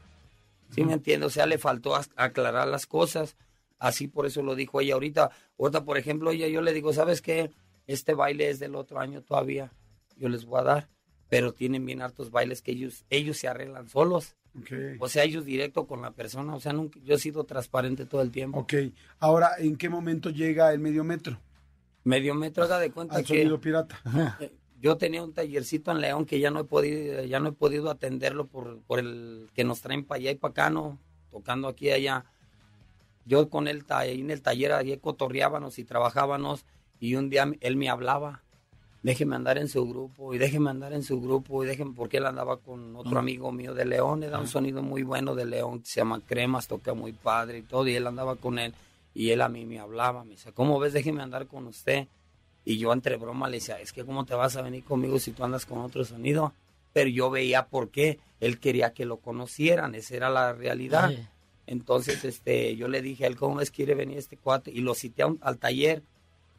[0.72, 1.28] ¿Sí me entiende?
[1.28, 3.38] O sea, le faltó aclarar las cosas.
[3.78, 5.30] Así por eso lo dijo ella ahorita.
[5.60, 7.52] Ahorita, por ejemplo, ella, yo le digo, ¿sabes qué?
[7.86, 9.72] Este baile es del otro año todavía.
[10.18, 10.90] Yo les voy a dar.
[11.30, 14.36] Pero tienen bien hartos bailes que ellos, ellos se arreglan solos.
[15.00, 16.56] O sea, ellos directo con la persona.
[16.56, 18.60] O sea, nunca, yo he sido transparente todo el tiempo.
[18.60, 18.74] Ok.
[19.20, 21.40] Ahora, ¿en qué momento llega el medio metro
[22.04, 24.02] Medio metro, haga de cuenta al que sonido pirata?
[24.42, 27.54] eh, yo tenía un tallercito en León que ya no he podido, ya no he
[27.54, 31.00] podido atenderlo por, por el que nos traen para allá y para acá, ¿no?
[31.32, 32.26] Tocando aquí y allá.
[33.26, 36.66] Yo con él ahí en el taller ahí cotorreábamos y trabajábamos
[37.00, 38.43] y un día él me hablaba,
[39.04, 42.26] déjeme andar en su grupo y déjeme andar en su grupo y déjeme, porque él
[42.26, 45.82] andaba con otro amigo mío de León, le da un sonido muy bueno de León,
[45.82, 48.74] que se llama Cremas, toca muy padre y todo, y él andaba con él
[49.14, 50.94] y él a mí me hablaba, me dice, ¿cómo ves?
[50.94, 52.08] Déjeme andar con usted.
[52.66, 55.32] Y yo entre broma le decía, es que cómo te vas a venir conmigo si
[55.32, 56.54] tú andas con otro sonido.
[56.94, 58.20] Pero yo veía por qué.
[58.40, 61.12] Él quería que lo conocieran, esa era la realidad.
[61.68, 64.72] Entonces este, yo le dije a él, ¿cómo es quiere venir este cuate?
[64.72, 66.04] Y lo cité al taller.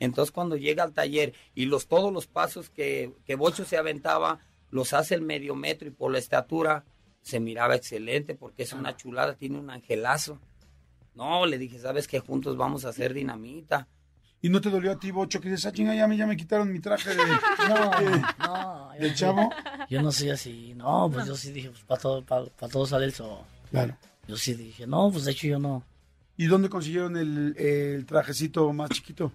[0.00, 4.40] Entonces cuando llega al taller y los todos los pasos que, que Bocho se aventaba,
[4.70, 6.85] los hace el medio metro y por la estatura,
[7.22, 10.38] se miraba excelente porque es una chulada, tiene un angelazo.
[11.14, 13.88] No, le dije, ¿sabes que Juntos vamos a hacer dinamita.
[14.42, 16.37] ¿Y no te dolió a ti, Bocho, que dices, ah, chinga, ya me, ya me
[16.37, 17.16] quitaron mi traje de,
[18.40, 19.48] no, de chavo?
[19.88, 23.07] Yo no soy así, no, pues yo sí dije, pues para todo, para, todo sale
[23.07, 23.38] el sol.
[23.70, 23.96] Claro.
[24.28, 25.83] Yo sí dije, no, pues de hecho yo no.
[26.37, 29.33] ¿Y dónde consiguieron el, el trajecito más chiquito?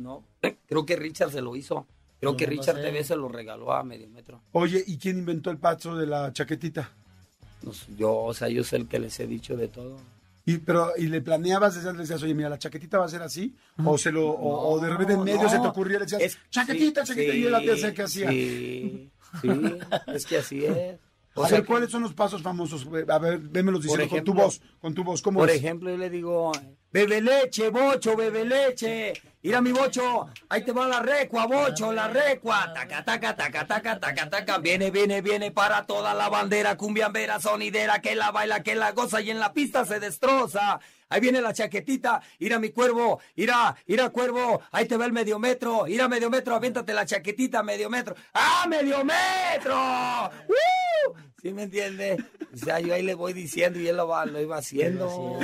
[0.00, 0.24] No,
[0.66, 1.86] creo que Richard se lo hizo.
[2.20, 4.42] Creo que Richard TV se lo regaló a medio metro.
[4.52, 6.92] Oye, ¿y quién inventó el pacho de la chaquetita?
[7.96, 9.98] yo, o sea, yo sé el que les he dicho de todo.
[10.46, 13.54] Y, pero, ¿y le planeabas, le decías, oye, mira, la chaquetita va a ser así?
[13.84, 17.34] ¿O, se lo, o, de repente en medio se te ocurría, le decías, chaquetita, chaquetita,
[17.36, 18.30] y él hacía que hacía?
[18.30, 19.10] Sí,
[19.40, 19.48] sí,
[20.06, 20.98] es que así es.
[21.36, 22.86] a ver, ¿cuáles son los pasos famosos?
[23.08, 26.10] A ver, vémelos diciendo con tu voz, con tu voz, ¿cómo Por ejemplo, yo le
[26.10, 26.52] digo,
[26.90, 29.12] bebe leche, bocho, bebe leche.
[29.42, 32.72] Mira mi bocho, ahí te va la recua, bocho, la recua.
[32.74, 34.58] Taca, taca, taca, taca, taca, taca.
[34.58, 39.22] Viene, viene, viene para toda la bandera, cumbiambera, sonidera, que la baila, que la goza
[39.22, 40.78] y en la pista se destroza.
[41.08, 45.38] Ahí viene la chaquetita, ira mi cuervo, ira, ira cuervo, ahí te va el medio
[45.38, 48.14] metro, ira medio metro, aviéntate la chaquetita, medio metro.
[48.34, 50.30] ¡Ah, medio metro!
[50.48, 51.14] ¡Uh!
[51.40, 52.22] ¿Sí me entiende?
[52.52, 55.40] O sea, yo ahí le voy diciendo y él lo, va, lo iba haciendo.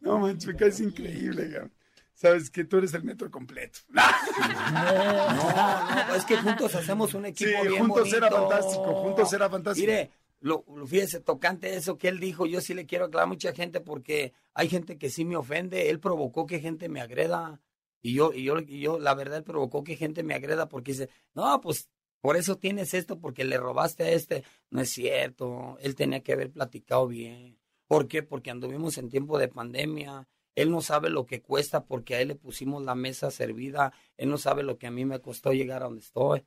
[0.00, 1.50] No manches, es increíble,
[2.22, 3.80] Sabes que tú eres el metro completo.
[4.72, 9.86] No, no, es que juntos hacemos un equipo sí, juntos era fantástico, juntos era fantástico.
[9.86, 13.52] Mire, lo, fíjese, tocante eso que él dijo, yo sí le quiero aclarar a mucha
[13.52, 17.60] gente porque hay gente que sí me ofende, él provocó que gente me agreda.
[18.00, 20.92] Y yo, y yo, y yo, la verdad, él provocó que gente me agreda porque
[20.92, 24.44] dice, no, pues por eso tienes esto, porque le robaste a este.
[24.70, 27.58] No es cierto, él tenía que haber platicado bien.
[27.88, 28.22] ¿Por qué?
[28.22, 30.28] Porque anduvimos en tiempo de pandemia.
[30.54, 33.92] Él no sabe lo que cuesta porque a él le pusimos la mesa servida.
[34.16, 36.44] Él no sabe lo que a mí me costó llegar a donde estoy.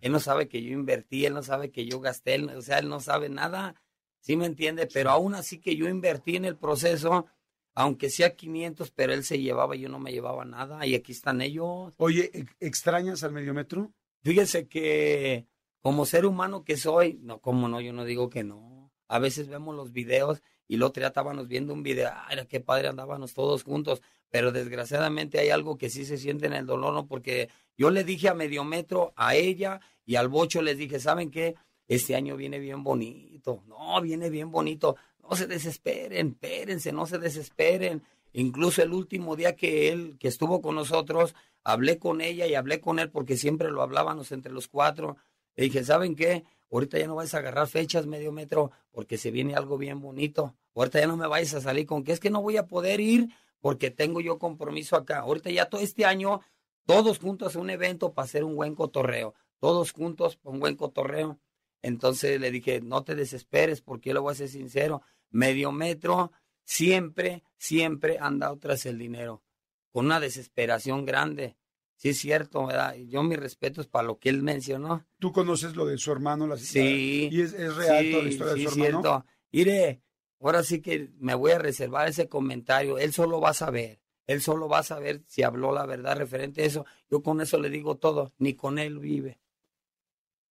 [0.00, 2.88] Él no sabe que yo invertí, él no sabe que yo gasté, o sea, él
[2.88, 3.74] no sabe nada.
[4.20, 4.86] ¿Sí me entiende?
[4.86, 7.26] Pero aún así que yo invertí en el proceso,
[7.74, 10.86] aunque sea 500, pero él se llevaba, yo no me llevaba nada.
[10.86, 11.92] Y aquí están ellos.
[11.96, 13.92] Oye, ¿extrañas al mediometro?
[14.22, 15.46] Fíjese que
[15.80, 18.92] como ser humano que soy, no, como no, yo no digo que no.
[19.08, 22.60] A veces vemos los videos y el otro día estábamos viendo un video, ay, qué
[22.60, 26.92] padre andábamos todos juntos, pero desgraciadamente hay algo que sí se siente en el dolor,
[26.92, 27.06] ¿no?
[27.06, 31.30] Porque yo le dije a medio metro, a ella y al bocho les dije, ¿saben
[31.30, 31.54] qué?
[31.88, 37.18] Este año viene bien bonito, no, viene bien bonito, no se desesperen, espérense, no se
[37.18, 38.02] desesperen.
[38.34, 42.80] Incluso el último día que él, que estuvo con nosotros, hablé con ella y hablé
[42.80, 45.16] con él porque siempre lo hablábamos entre los cuatro.
[45.58, 46.44] Le dije, ¿saben qué?
[46.70, 50.54] ahorita ya no vais a agarrar fechas medio metro porque se viene algo bien bonito.
[50.76, 53.00] Ahorita ya no me vais a salir con que es que no voy a poder
[53.00, 53.28] ir
[53.60, 55.18] porque tengo yo compromiso acá.
[55.18, 56.42] Ahorita ya todo este año,
[56.86, 59.34] todos juntos a un evento para hacer un buen cotorreo.
[59.58, 61.40] Todos juntos un buen cotorreo.
[61.82, 65.02] Entonces le dije, no te desesperes porque le voy a ser sincero.
[65.28, 66.30] Medio metro
[66.62, 69.42] siempre, siempre han dado tras el dinero.
[69.90, 71.56] Con una desesperación grande.
[71.98, 72.94] Sí, es cierto, ¿verdad?
[72.94, 75.04] Yo mi respeto es para lo que él mencionó.
[75.18, 76.46] ¿Tú conoces lo de su hermano?
[76.46, 77.28] La sí.
[77.32, 79.02] ¿Y es, real toda la historia de su hermano?
[79.02, 79.26] cierto.
[79.50, 80.02] Mire,
[80.40, 82.98] ahora sí que me voy a reservar ese comentario.
[82.98, 84.00] Él solo va a saber.
[84.28, 86.86] Él solo va a saber si habló la verdad referente a eso.
[87.10, 88.32] Yo con eso le digo todo.
[88.38, 89.40] Ni con él vive.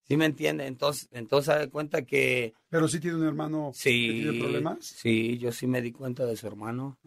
[0.08, 0.66] ¿Sí me entiende?
[0.68, 2.54] Entonces, entonces se da cuenta que...
[2.70, 4.86] Pero sí tiene un hermano que tiene problemas.
[4.86, 6.98] Sí, yo sí me di cuenta de su hermano.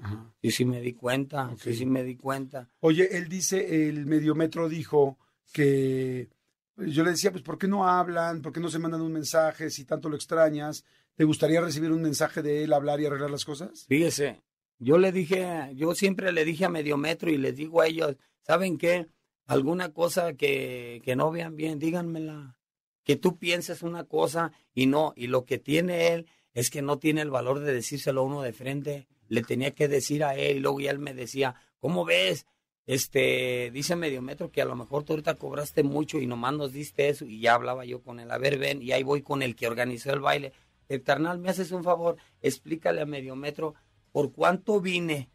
[0.42, 2.68] Yo sí me di cuenta, sí, sí me di cuenta.
[2.80, 5.18] Oye, él dice, el mediometro dijo
[5.52, 6.28] que...
[6.76, 8.40] Yo le decía, pues, ¿por qué no hablan?
[8.42, 10.84] ¿Por qué no se mandan un mensaje si tanto lo extrañas?
[11.14, 13.84] ¿Te gustaría recibir un mensaje de él, hablar y arreglar las cosas?
[13.86, 14.42] Fíjese,
[14.78, 18.78] yo le dije, yo siempre le dije a Mediometro y les digo a ellos, ¿saben
[18.78, 19.08] qué?
[19.46, 22.56] Alguna cosa que, que no vean bien, díganmela
[23.04, 26.98] que tú pienses una cosa y no, y lo que tiene él es que no
[26.98, 30.58] tiene el valor de decírselo a uno de frente, le tenía que decir a él
[30.58, 32.46] y luego ya él me decía, ¿cómo ves?
[32.90, 36.72] este, dice medio metro que a lo mejor tú ahorita cobraste mucho y nomás nos
[36.72, 39.42] diste eso y ya hablaba yo con él, a ver, ven, y ahí voy con
[39.42, 40.52] el que organizó el baile.
[40.88, 43.76] El carnal, me haces un favor, explícale a medio metro
[44.10, 45.30] por cuánto vine,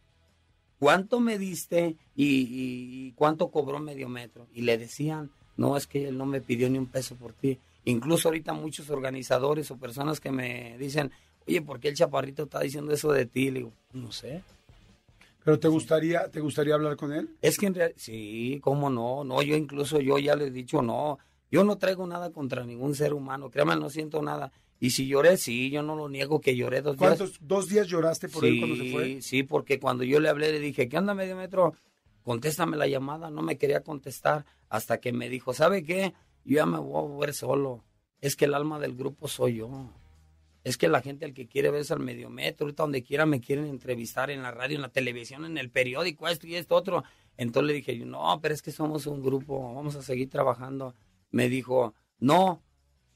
[0.80, 4.49] cuánto me diste y, y cuánto cobró medio metro.
[4.51, 7.58] Y le decían, no, es que él no me pidió ni un peso por ti.
[7.86, 11.12] Incluso ahorita muchos organizadores o personas que me dicen,
[11.48, 13.52] oye, ¿por qué el chaparrito está diciendo eso de ti?
[13.52, 14.44] Le digo, no sé.
[15.44, 17.30] ¿Pero te gustaría, te gustaría hablar con él?
[17.41, 20.82] Es que en realidad, sí, cómo no, no, yo incluso yo ya le he dicho,
[20.82, 21.20] no,
[21.52, 24.52] yo no traigo nada contra ningún ser humano, créame, no siento nada.
[24.80, 27.18] Y si lloré, sí, yo no lo niego que lloré dos días.
[27.18, 29.22] ¿Cuántos, dos días lloraste por él cuando se fue?
[29.22, 31.76] Sí, porque cuando yo le hablé le dije, ¿qué onda medio metro?
[32.26, 36.16] Contéstame la llamada, no me quería contestar hasta que me dijo, ¿sabe qué?
[36.44, 37.84] Yo ya me voy a ver solo.
[38.20, 39.92] Es que el alma del grupo soy yo.
[40.64, 43.42] Es que la gente, el que quiere verse al medio metro, ahorita donde quiera me
[43.42, 47.04] quieren entrevistar en la radio, en la televisión, en el periódico, esto y esto otro.
[47.38, 50.96] Entonces le dije, no, pero es que somos un grupo, vamos a seguir trabajando.
[51.30, 52.64] Me dijo, no,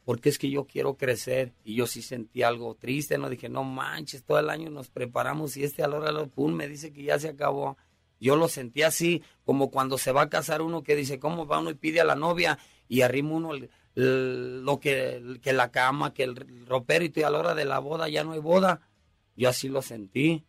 [0.06, 1.56] porque es que yo quiero crecer.
[1.64, 5.58] Y yo sí sentí algo triste, no dije, no manches, todo el año nos preparamos
[5.58, 7.76] y este a la hora, pum, me dice que ya se acabó.
[8.20, 11.60] Yo lo sentí así, como cuando se va a casar uno que dice, ¿cómo va
[11.60, 12.60] uno y pide a la novia?
[12.88, 13.52] Y arrima uno
[13.96, 18.10] lo que, que la cama, que el ropero y a la hora de la boda
[18.10, 18.82] ya no hay boda.
[19.36, 20.46] Yo así lo sentí.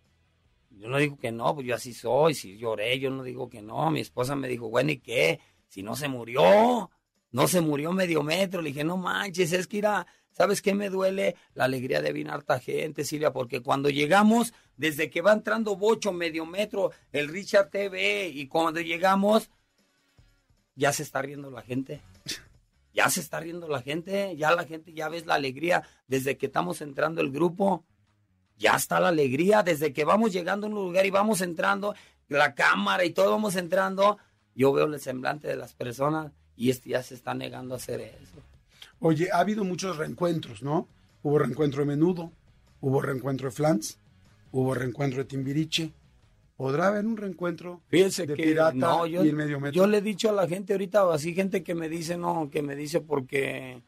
[0.71, 3.61] Yo no digo que no, pues yo así soy, si lloré, yo no digo que
[3.61, 3.91] no.
[3.91, 5.41] Mi esposa me dijo, bueno, ¿y qué?
[5.69, 6.91] Si no se murió,
[7.33, 8.63] no se murió medio metro.
[8.63, 11.37] Le dije, no manches, es que irá, ¿sabes qué me duele?
[11.55, 16.11] La alegría de ver harta gente, Silvia, porque cuando llegamos, desde que va entrando Bocho,
[16.11, 19.51] medio metro, el Richard TV, y cuando llegamos,
[20.75, 22.01] ya se está riendo la gente
[22.95, 26.47] ya se está riendo la gente, ya la gente, ya ves la alegría desde que
[26.47, 27.85] estamos entrando el grupo,
[28.57, 31.95] ya está la alegría, desde que vamos llegando a un lugar y vamos entrando,
[32.29, 34.17] la cámara y todo vamos entrando,
[34.55, 38.01] yo veo el semblante de las personas y este ya se está negando a hacer
[38.01, 38.43] eso.
[38.99, 40.89] Oye, ha habido muchos reencuentros, ¿no?
[41.23, 42.33] Hubo reencuentro de Menudo,
[42.81, 44.00] hubo reencuentro de Flans,
[44.53, 45.93] hubo reencuentro de Timbiriche,
[46.61, 49.75] ¿Podrá haber un reencuentro Fíjense de que, pirata no, yo, y el medio metro?
[49.81, 52.61] Yo le he dicho a la gente ahorita, así gente que me dice, no, que
[52.61, 53.81] me dice porque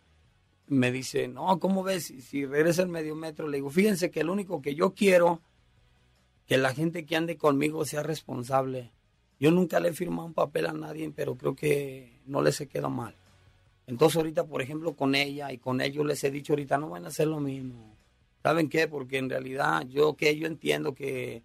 [0.68, 2.05] me dice, no, ¿cómo ves?
[2.05, 5.42] Si, si regresa el medio metro, le digo, fíjense que lo único que yo quiero,
[6.46, 8.90] que la gente que ande conmigo sea responsable.
[9.38, 12.68] Yo nunca le he firmado un papel a nadie, pero creo que no les se
[12.68, 13.14] queda mal.
[13.87, 17.05] Entonces ahorita, por ejemplo, con ella y con ellos les he dicho ahorita, no van
[17.05, 17.94] a hacer lo mismo.
[18.42, 18.88] ¿Saben qué?
[18.88, 21.42] Porque en realidad yo que yo entiendo que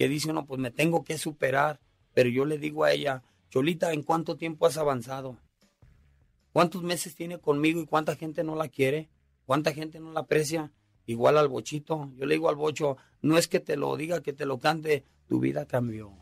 [0.00, 1.78] que dice uno, pues me tengo que superar,
[2.14, 5.36] pero yo le digo a ella, Cholita, ¿en cuánto tiempo has avanzado?
[6.54, 9.10] ¿Cuántos meses tiene conmigo y cuánta gente no la quiere?
[9.44, 10.72] ¿Cuánta gente no la aprecia?
[11.04, 12.10] Igual al bochito.
[12.16, 15.04] Yo le digo al bocho, no es que te lo diga, que te lo cante,
[15.28, 16.12] tu vida cambió.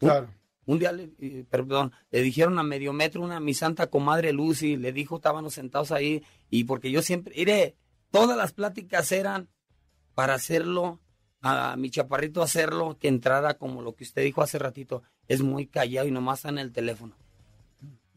[0.00, 0.28] Claro.
[0.66, 4.76] Un, día, le, eh, perdón, le dijeron a medio metro una mi santa comadre Lucy,
[4.76, 7.76] le dijo, estábamos sentados ahí, y porque yo siempre, mire,
[8.10, 9.48] todas las pláticas eran
[10.14, 11.00] para hacerlo
[11.40, 15.66] a mi chaparrito hacerlo, que entrara como lo que usted dijo hace ratito, es muy
[15.66, 17.14] callado y nomás está en el teléfono.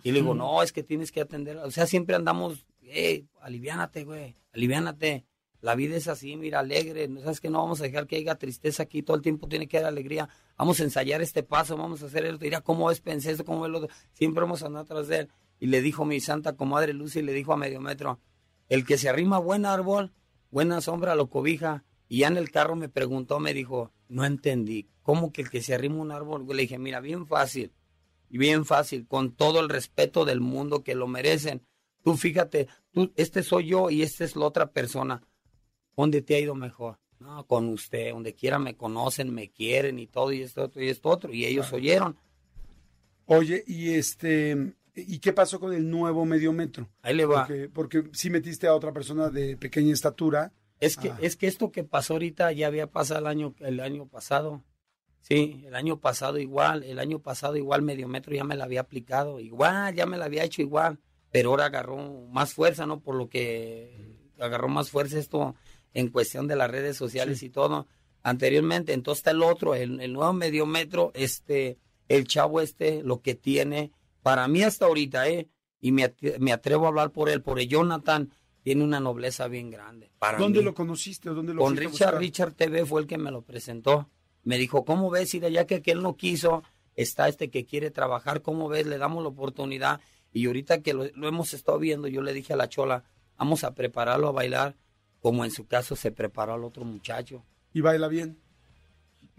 [0.03, 1.57] Y le digo, no, es que tienes que atender.
[1.57, 5.25] O sea, siempre andamos, eh, aliviánate, güey, aliviánate.
[5.61, 7.07] La vida es así, mira, alegre.
[7.07, 9.03] No sabes que no vamos a dejar que haya tristeza aquí.
[9.03, 10.27] Todo el tiempo tiene que haber alegría.
[10.57, 12.39] Vamos a ensayar este paso, vamos a hacer esto.
[12.41, 15.29] Mira cómo es, pensé esto, cómo es lo Siempre vamos a andar tras de él.
[15.59, 18.19] Y le dijo mi santa comadre Lucy, y le dijo a medio metro,
[18.71, 20.13] el que se arrima buen árbol,
[20.49, 21.83] buena sombra lo cobija.
[22.07, 25.61] Y ya en el carro me preguntó, me dijo, no entendí, ¿cómo que el que
[25.61, 26.47] se arrima un árbol?
[26.47, 27.73] Le dije, mira, bien fácil,
[28.29, 31.67] bien fácil, con todo el respeto del mundo que lo merecen.
[32.01, 35.21] Tú fíjate, tú, este soy yo y esta es la otra persona.
[35.97, 36.97] ¿Dónde te ha ido mejor?
[37.19, 40.87] No, con usted, donde quiera me conocen, me quieren y todo, y esto otro, y
[40.87, 42.17] esto otro, y ellos oyeron.
[43.25, 46.89] Oye, y este, ¿y qué pasó con el nuevo medio metro?
[47.01, 47.45] Ahí le va.
[47.47, 50.53] Porque, porque si metiste a otra persona de pequeña estatura.
[50.79, 51.17] Es que, Ah.
[51.21, 54.63] es que esto que pasó ahorita ya había pasado el año, el año pasado.
[55.21, 58.81] Sí, el año pasado igual, el año pasado igual medio metro ya me la había
[58.81, 60.97] aplicado, igual, ya me la había hecho igual,
[61.31, 63.01] pero ahora agarró más fuerza, ¿no?
[63.01, 65.53] Por lo que agarró más fuerza esto
[65.93, 67.85] en cuestión de las redes sociales y todo
[68.23, 68.93] anteriormente.
[68.93, 71.77] Entonces está el otro, el, el nuevo medio metro, este,
[72.07, 75.49] el chavo este, lo que tiene, para mí hasta ahorita, ¿eh?
[75.79, 78.31] Y me, me atrevo a hablar por él, por el Jonathan,
[78.61, 80.11] tiene una nobleza bien grande.
[80.19, 80.65] Para ¿Dónde mí.
[80.65, 82.17] lo conociste dónde lo Con Richard?
[82.19, 84.09] Richard TV fue el que me lo presentó.
[84.43, 85.33] Me dijo, ¿cómo ves?
[85.33, 86.63] Y de ya que aquel no quiso,
[86.95, 88.85] está este que quiere trabajar, ¿cómo ves?
[88.85, 90.01] Le damos la oportunidad.
[90.31, 93.03] Y ahorita que lo, lo hemos estado viendo, yo le dije a la chola,
[93.37, 94.75] vamos a prepararlo a bailar
[95.21, 97.45] como en su caso se preparó al otro muchacho.
[97.73, 98.40] Y baila bien.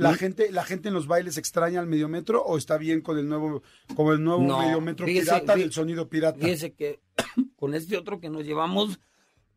[0.03, 3.29] ¿La gente, la gente en los bailes extraña al mediometro o está bien con el
[3.29, 3.63] nuevo,
[3.95, 6.39] con el nuevo No, mediometro fíjese, pirata fí- del sonido pirata?
[6.39, 7.01] Fíjese que
[7.57, 8.99] con este otro que nos llevamos,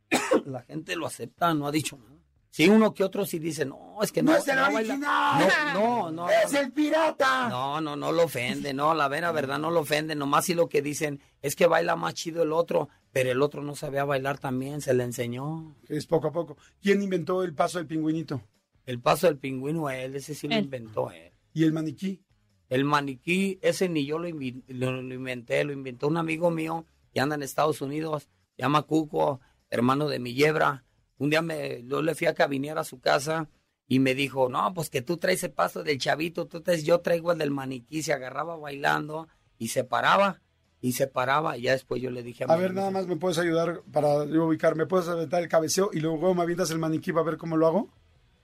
[0.45, 2.12] la gente lo acepta, no ha dicho nada.
[2.49, 4.31] Sí, uno que otro sí dice, no, es que no.
[4.31, 5.45] ¡No es el original!
[5.73, 6.29] No, no, no.
[6.29, 6.60] ¡Es no.
[6.60, 7.49] el pirata!
[7.49, 10.69] No, no, no lo ofende, no, la vera verdad no lo ofende, nomás si lo
[10.69, 14.38] que dicen es que baila más chido el otro, pero el otro no sabía bailar
[14.39, 15.75] también, se le enseñó.
[15.89, 16.55] Es poco a poco.
[16.81, 18.41] ¿Quién inventó el paso del pingüinito?
[18.86, 20.65] El paso del pingüino él, ese sí lo Él.
[20.65, 21.32] inventó él.
[21.54, 22.21] ¿Y el maniquí?
[22.69, 27.19] El maniquí, ese ni yo lo, lo- lo inventé, lo inventó un amigo mío que
[27.19, 30.84] anda en Estados Unidos, se llama Cuco, hermano de mi yebra.
[31.17, 33.50] Un día me, yo le fui a cabinear a su casa
[33.88, 37.00] y me dijo, no, pues que tú traes el paso del chavito, tú traes, yo
[37.02, 40.41] traigo el del maniquí, se agarraba bailando y se paraba,
[40.82, 42.91] y se paraba, y ya después yo le dije a, A mi ver, amigo, nada
[42.91, 44.76] más me puedes ayudar para yo ubicar.
[44.76, 47.67] ¿Me puedes aventar el cabeceo y luego me avientas el maniquí para ver cómo lo
[47.67, 47.93] hago?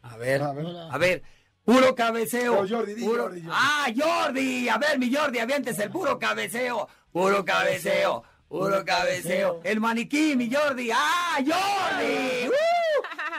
[0.03, 0.65] A ver, A ver.
[0.91, 1.23] a ver,
[1.63, 2.53] puro cabeceo.
[2.55, 3.55] Pero Jordi, di puro- Jordi, Jordi.
[3.55, 9.61] Ah, Jordi, a ver, mi Jordi, avientes el puro cabeceo, puro cabeceo, puro cabeceo.
[9.63, 12.47] El maniquí, mi Jordi, ah, Jordi.
[12.47, 12.51] ¡Uh!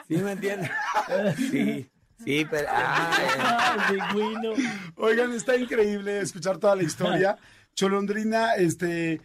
[0.09, 0.71] ¿Sí me entiendes?
[1.37, 1.91] Sí,
[2.25, 2.69] sí, pero...
[2.71, 4.53] ah, pingüino.
[4.97, 7.37] Oigan, está increíble escuchar toda la historia.
[7.75, 9.21] Cholondrina, este,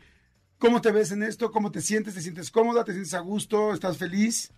[0.57, 1.51] ¿cómo te ves en esto?
[1.51, 2.15] ¿Cómo te sientes?
[2.15, 2.83] ¿Te sientes cómoda?
[2.83, 3.73] ¿Te sientes a gusto?
[3.73, 4.51] ¿Estás feliz?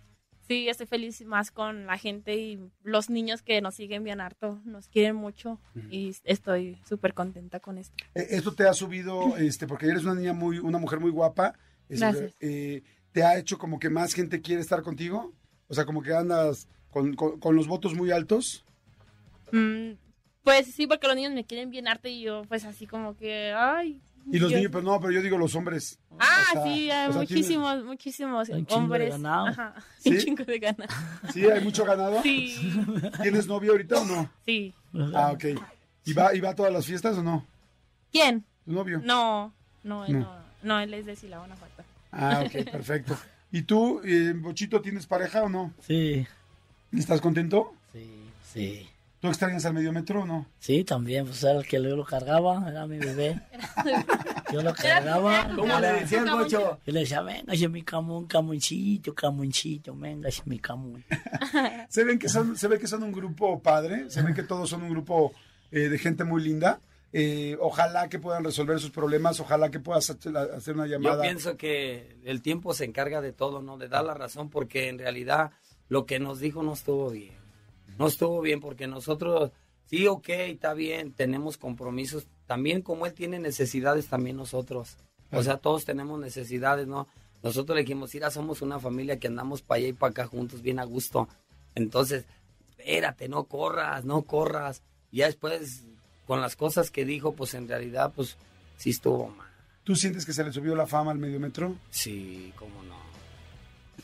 [0.50, 4.60] Sí, estoy feliz más con la gente y los niños que nos siguen bien harto,
[4.64, 5.60] nos quieren mucho
[5.92, 7.94] y estoy súper contenta con esto.
[8.16, 11.54] Eh, Esto te ha subido, este, porque eres una niña muy, una mujer muy guapa.
[11.88, 12.34] este, Gracias.
[12.40, 12.82] eh,
[13.12, 15.32] ¿Te ha hecho como que más gente quiere estar contigo?
[15.68, 18.64] O sea, como que andas con, con- con los votos muy altos.
[19.52, 19.92] Mm,
[20.42, 23.52] pues sí, porque los niños me quieren bien harto y yo pues así como que,
[23.56, 24.02] ay.
[24.32, 25.98] Y los yo- niños, pero no, pero yo digo los hombres.
[26.18, 29.10] Ah, o sea, sí, hay o sea, muchísimos, muchísimos Un chingo de hombres.
[29.10, 29.46] ganado.
[29.48, 30.10] Ajá, ¿Sí?
[30.10, 30.90] un chingo de ganado.
[31.32, 31.44] ¿Sí?
[31.46, 32.22] ¿Hay mucho ganado?
[32.22, 32.72] Sí,
[33.22, 34.30] ¿Tienes novio ahorita o no?
[34.46, 34.72] sí.
[35.14, 35.44] Ah, ok.
[36.04, 37.46] ¿Y va, ¿Y va a todas las fiestas o no?
[38.10, 38.44] ¿Quién?
[38.64, 39.00] ¿Tu novio?
[39.04, 39.52] No,
[39.84, 40.20] no, él No.
[40.20, 41.82] no, no, él es de Silao, Guanajuato.
[42.12, 43.16] Ah, ok, perfecto.
[43.52, 45.72] ¿Y tú, eh, Bochito, tienes pareja o no?
[45.86, 46.26] Sí,
[46.92, 47.72] ¿Estás contento?
[47.92, 48.08] sí,
[48.52, 48.88] sí.
[49.20, 50.46] ¿Tú extrañas al medio metro o no?
[50.58, 53.40] Sí, también, pues era el que yo lo cargaba, era mi bebé.
[54.52, 55.48] Yo lo cargaba.
[55.54, 56.80] ¿Cómo le decías, Bocho?
[56.84, 61.04] Y le decía, venga, mi camón, camoncito, camoncito, venga, mi camón.
[61.88, 64.68] Se ven que son, se ve que son un grupo padre, se ve que todos
[64.68, 65.32] son un grupo
[65.70, 66.80] eh, de gente muy linda.
[67.12, 71.22] Eh, ojalá que puedan resolver sus problemas, ojalá que puedas hacer una Yo llamada.
[71.22, 73.78] pienso que el tiempo se encarga de todo, ¿no?
[73.78, 75.52] De dar la razón, porque en realidad
[75.88, 77.39] lo que nos dijo no estuvo bien.
[78.00, 79.52] No estuvo bien porque nosotros,
[79.84, 82.26] sí, ok, está bien, tenemos compromisos.
[82.46, 84.96] También como él tiene necesidades, también nosotros.
[85.32, 87.08] O sea, todos tenemos necesidades, ¿no?
[87.42, 90.62] Nosotros le dijimos, mira, somos una familia que andamos para allá y para acá juntos,
[90.62, 91.28] bien a gusto.
[91.74, 92.24] Entonces,
[92.70, 94.82] espérate, no corras, no corras.
[95.12, 95.84] Ya después,
[96.26, 98.38] con las cosas que dijo, pues en realidad, pues
[98.78, 99.50] sí estuvo mal.
[99.84, 101.76] ¿Tú sientes que se le subió la fama al medio metro?
[101.90, 102.96] Sí, cómo no.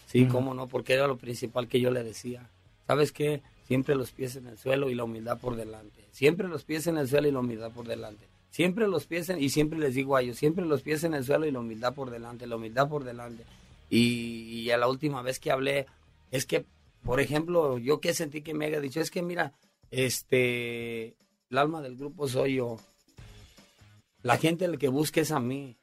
[0.04, 2.50] Sí, cómo no, porque era lo principal que yo le decía.
[2.86, 3.42] ¿Sabes qué?
[3.66, 6.04] Siempre los pies en el suelo y la humildad por delante.
[6.12, 8.26] Siempre los pies en el suelo y la humildad por delante.
[8.50, 11.24] Siempre los pies en, y siempre les digo a ellos, siempre los pies en el
[11.24, 13.44] suelo y la humildad por delante, la humildad por delante.
[13.90, 15.86] Y, y a la última vez que hablé,
[16.30, 16.64] es que,
[17.02, 19.52] por ejemplo, yo que sentí que me haya dicho, es que mira,
[19.90, 21.16] este,
[21.50, 22.78] el alma del grupo soy yo.
[24.22, 25.76] La gente el que busca es a mí.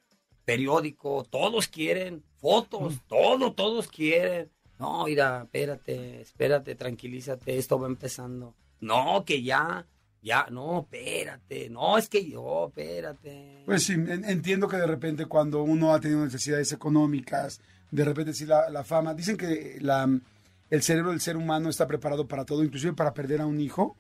[0.46, 4.50] Periódico, todos quieren fotos, todo, todos quieren.
[4.84, 8.54] No, mira, espérate, espérate, tranquilízate, esto va empezando.
[8.82, 9.86] No, que ya,
[10.22, 13.64] ya, no, espérate, no, es que yo, espérate.
[13.66, 18.34] Pues sí, en- entiendo que de repente cuando uno ha tenido necesidades económicas, de repente
[18.34, 19.14] sí la, la fama.
[19.14, 19.80] Dicen que
[20.70, 23.96] el cerebro del ser humano está preparado para todo, inclusive para perder a un hijo,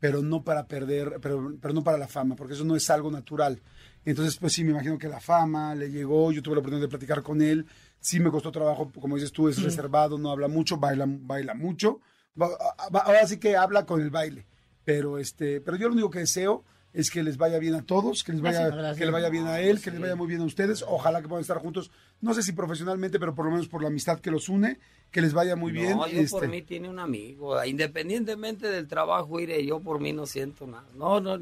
[0.00, 3.10] pero no para perder, pero, pero no para la fama, porque eso no es algo
[3.10, 3.60] natural.
[4.04, 6.90] Entonces, pues sí, me imagino que la fama le llegó, yo tuve la oportunidad de
[6.90, 7.66] platicar con él,
[8.00, 12.00] sí me costó trabajo, como dices tú, es reservado, no habla mucho, baila, baila mucho,
[12.40, 12.48] Va-
[12.94, 14.46] va- ahora sí que habla con el baile,
[14.84, 18.22] pero este, pero yo lo único que deseo es que les vaya bien a todos,
[18.24, 18.96] que les vaya, Gracias.
[18.98, 21.28] Que le vaya bien a él, que les vaya muy bien a ustedes, ojalá que
[21.28, 21.90] puedan estar juntos,
[22.22, 24.78] no sé si profesionalmente, pero por lo menos por la amistad que los une,
[25.10, 25.98] que les vaya muy bien.
[25.98, 26.48] Yo por este.
[26.48, 30.86] mí tiene un amigo, independientemente del trabajo, iré, yo por mí no siento nada.
[30.94, 31.40] No, no,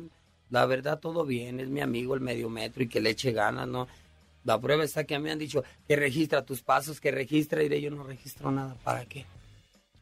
[0.50, 3.66] la verdad todo bien, es mi amigo el medio metro y que le eche ganas,
[3.68, 3.86] ¿no?
[4.45, 7.90] La prueba está que me han dicho que registra tus pasos, que registra, iré, yo
[7.90, 9.24] no registro nada, ¿para qué?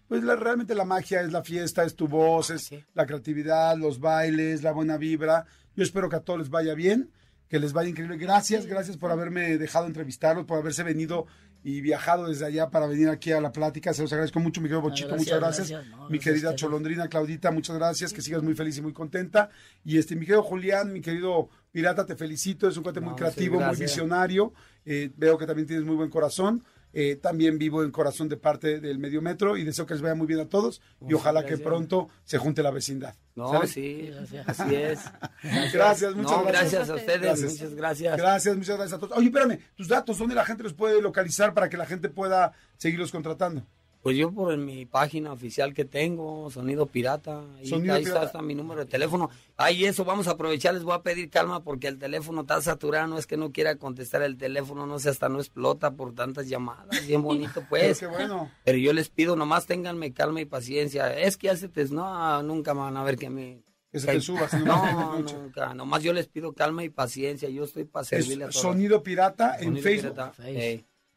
[0.09, 3.99] Pues la- realmente la magia es la fiesta, es tu voz, es la creatividad, los
[4.01, 5.47] bailes, la buena vibra.
[5.74, 7.11] Yo espero que a todos les vaya bien,
[7.49, 8.18] que les vaya increíble.
[8.18, 11.26] Gracias, gracias por haberme dejado entrevistarlos, por haberse venido
[11.64, 13.92] y viajado desde allá para venir aquí a la plática.
[13.94, 15.70] Se los agradezco mucho, mi querido Bochito, gracias, muchas gracias.
[15.70, 15.90] gracias.
[15.90, 16.54] No, mi gracias querida.
[16.54, 19.50] Cholondrina, Claudita, muchas gracias, que sigas muy feliz y muy contenta.
[19.84, 23.58] Y este, mi querido Julián, mi querido Pirata, te felicito, es un cuate muy creativo,
[23.58, 24.52] sí, muy visionario.
[24.84, 26.64] Eh, veo que también tienes muy buen corazón.
[26.95, 30.14] Eh, también vivo en corazón de parte del medio metro y deseo que les vaya
[30.14, 31.66] muy bien a todos y Muchas ojalá que gracias.
[31.66, 33.14] pronto se junte la vecindad.
[33.34, 33.66] No, ¿sale?
[33.66, 34.49] sí, Gracias.
[34.49, 35.01] así es.
[35.72, 36.72] Gracias, muchas No, gracias.
[36.72, 37.53] gracias a ustedes, Gracias.
[37.53, 38.16] muchas gracias.
[38.18, 39.16] Gracias, muchas gracias a todos.
[39.16, 42.53] Oye, espérame, tus datos, ¿dónde la gente los puede localizar para que la gente pueda
[42.76, 43.66] seguirlos contratando?
[44.03, 48.24] Pues yo por mi página oficial que tengo, Sonido Pirata, Sonido ahí Pirata.
[48.24, 49.30] está, está mi número de teléfono.
[49.57, 53.07] Ahí eso, vamos a aprovechar, les voy a pedir calma porque el teléfono está saturado,
[53.07, 56.48] no es que no quiera contestar el teléfono, no sé, hasta no explota por tantas
[56.48, 58.00] llamadas, bien bonito pues.
[58.00, 58.50] Pero qué bueno.
[58.64, 61.16] Pero yo les pido, nomás ténganme calma y paciencia.
[61.16, 61.84] Es que te...
[61.84, 63.62] No, nunca van a ver que me...
[63.92, 65.74] Que se te suba, sino más bien No, nunca.
[65.74, 67.48] Nomás yo les pido calma y paciencia.
[67.50, 68.62] Yo estoy para servirle a todos.
[68.62, 70.12] Sonido Pirata en Sonido Facebook.
[70.12, 70.32] Pirata.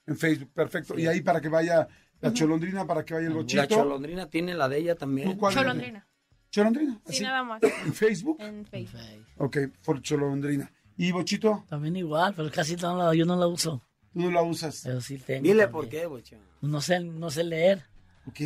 [0.08, 1.00] En Facebook, perfecto.
[1.00, 1.88] Y ahí para que vaya
[2.22, 3.66] la cholondrina, para que vaya el La bochito.
[3.68, 5.36] cholondrina tiene la de ella ¿Tú también.
[5.38, 5.54] cuál?
[5.54, 6.08] Cholondrina.
[6.50, 7.00] Cholondrina.
[7.08, 7.62] Sí, nada más.
[7.64, 8.38] En Facebook.
[8.40, 9.02] En Facebook.
[9.38, 10.72] Ok, por cholondrina.
[10.98, 11.66] ¿Y bochito?
[11.68, 13.82] También igual, pero casi no la, yo no la uso.
[14.14, 14.82] Tú no la usas.
[14.86, 15.44] Pero sí tengo.
[15.44, 15.72] Dile también.
[15.72, 16.38] por qué, bocha.
[16.62, 17.84] No sé, no sé leer.
[18.28, 18.40] Ok,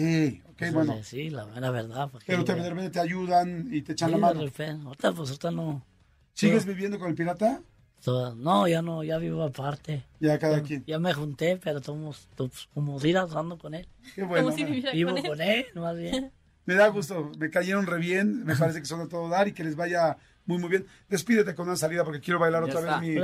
[0.49, 1.03] ok, No bueno.
[1.03, 2.09] Sí, la verdad.
[2.09, 2.63] ¿para qué Pero te, digo?
[2.63, 4.45] de repente te ayudan y te echan Sí, la de mano.
[4.45, 4.85] repente.
[4.87, 5.85] Ahorita, pues, ahorita no.
[6.33, 7.61] ¿Sigues viviendo con el pirata?
[8.03, 10.05] Toda- no, ya no, ya vivo aparte.
[10.19, 10.83] Ya cada Ya, quien.
[10.85, 13.87] ya me junté, pero todos, todos como días ando con él.
[14.15, 14.45] Qué bueno.
[14.45, 15.27] Como si Vivo con él.
[15.27, 16.31] con él, más bien.
[16.65, 19.53] Me da gusto, me cayeron re bien, me parece que son a todo dar y
[19.53, 20.85] que les vaya muy muy bien.
[21.07, 22.99] Despídete con una salida porque quiero bailar Ya otra está.
[22.99, 23.15] vez mi...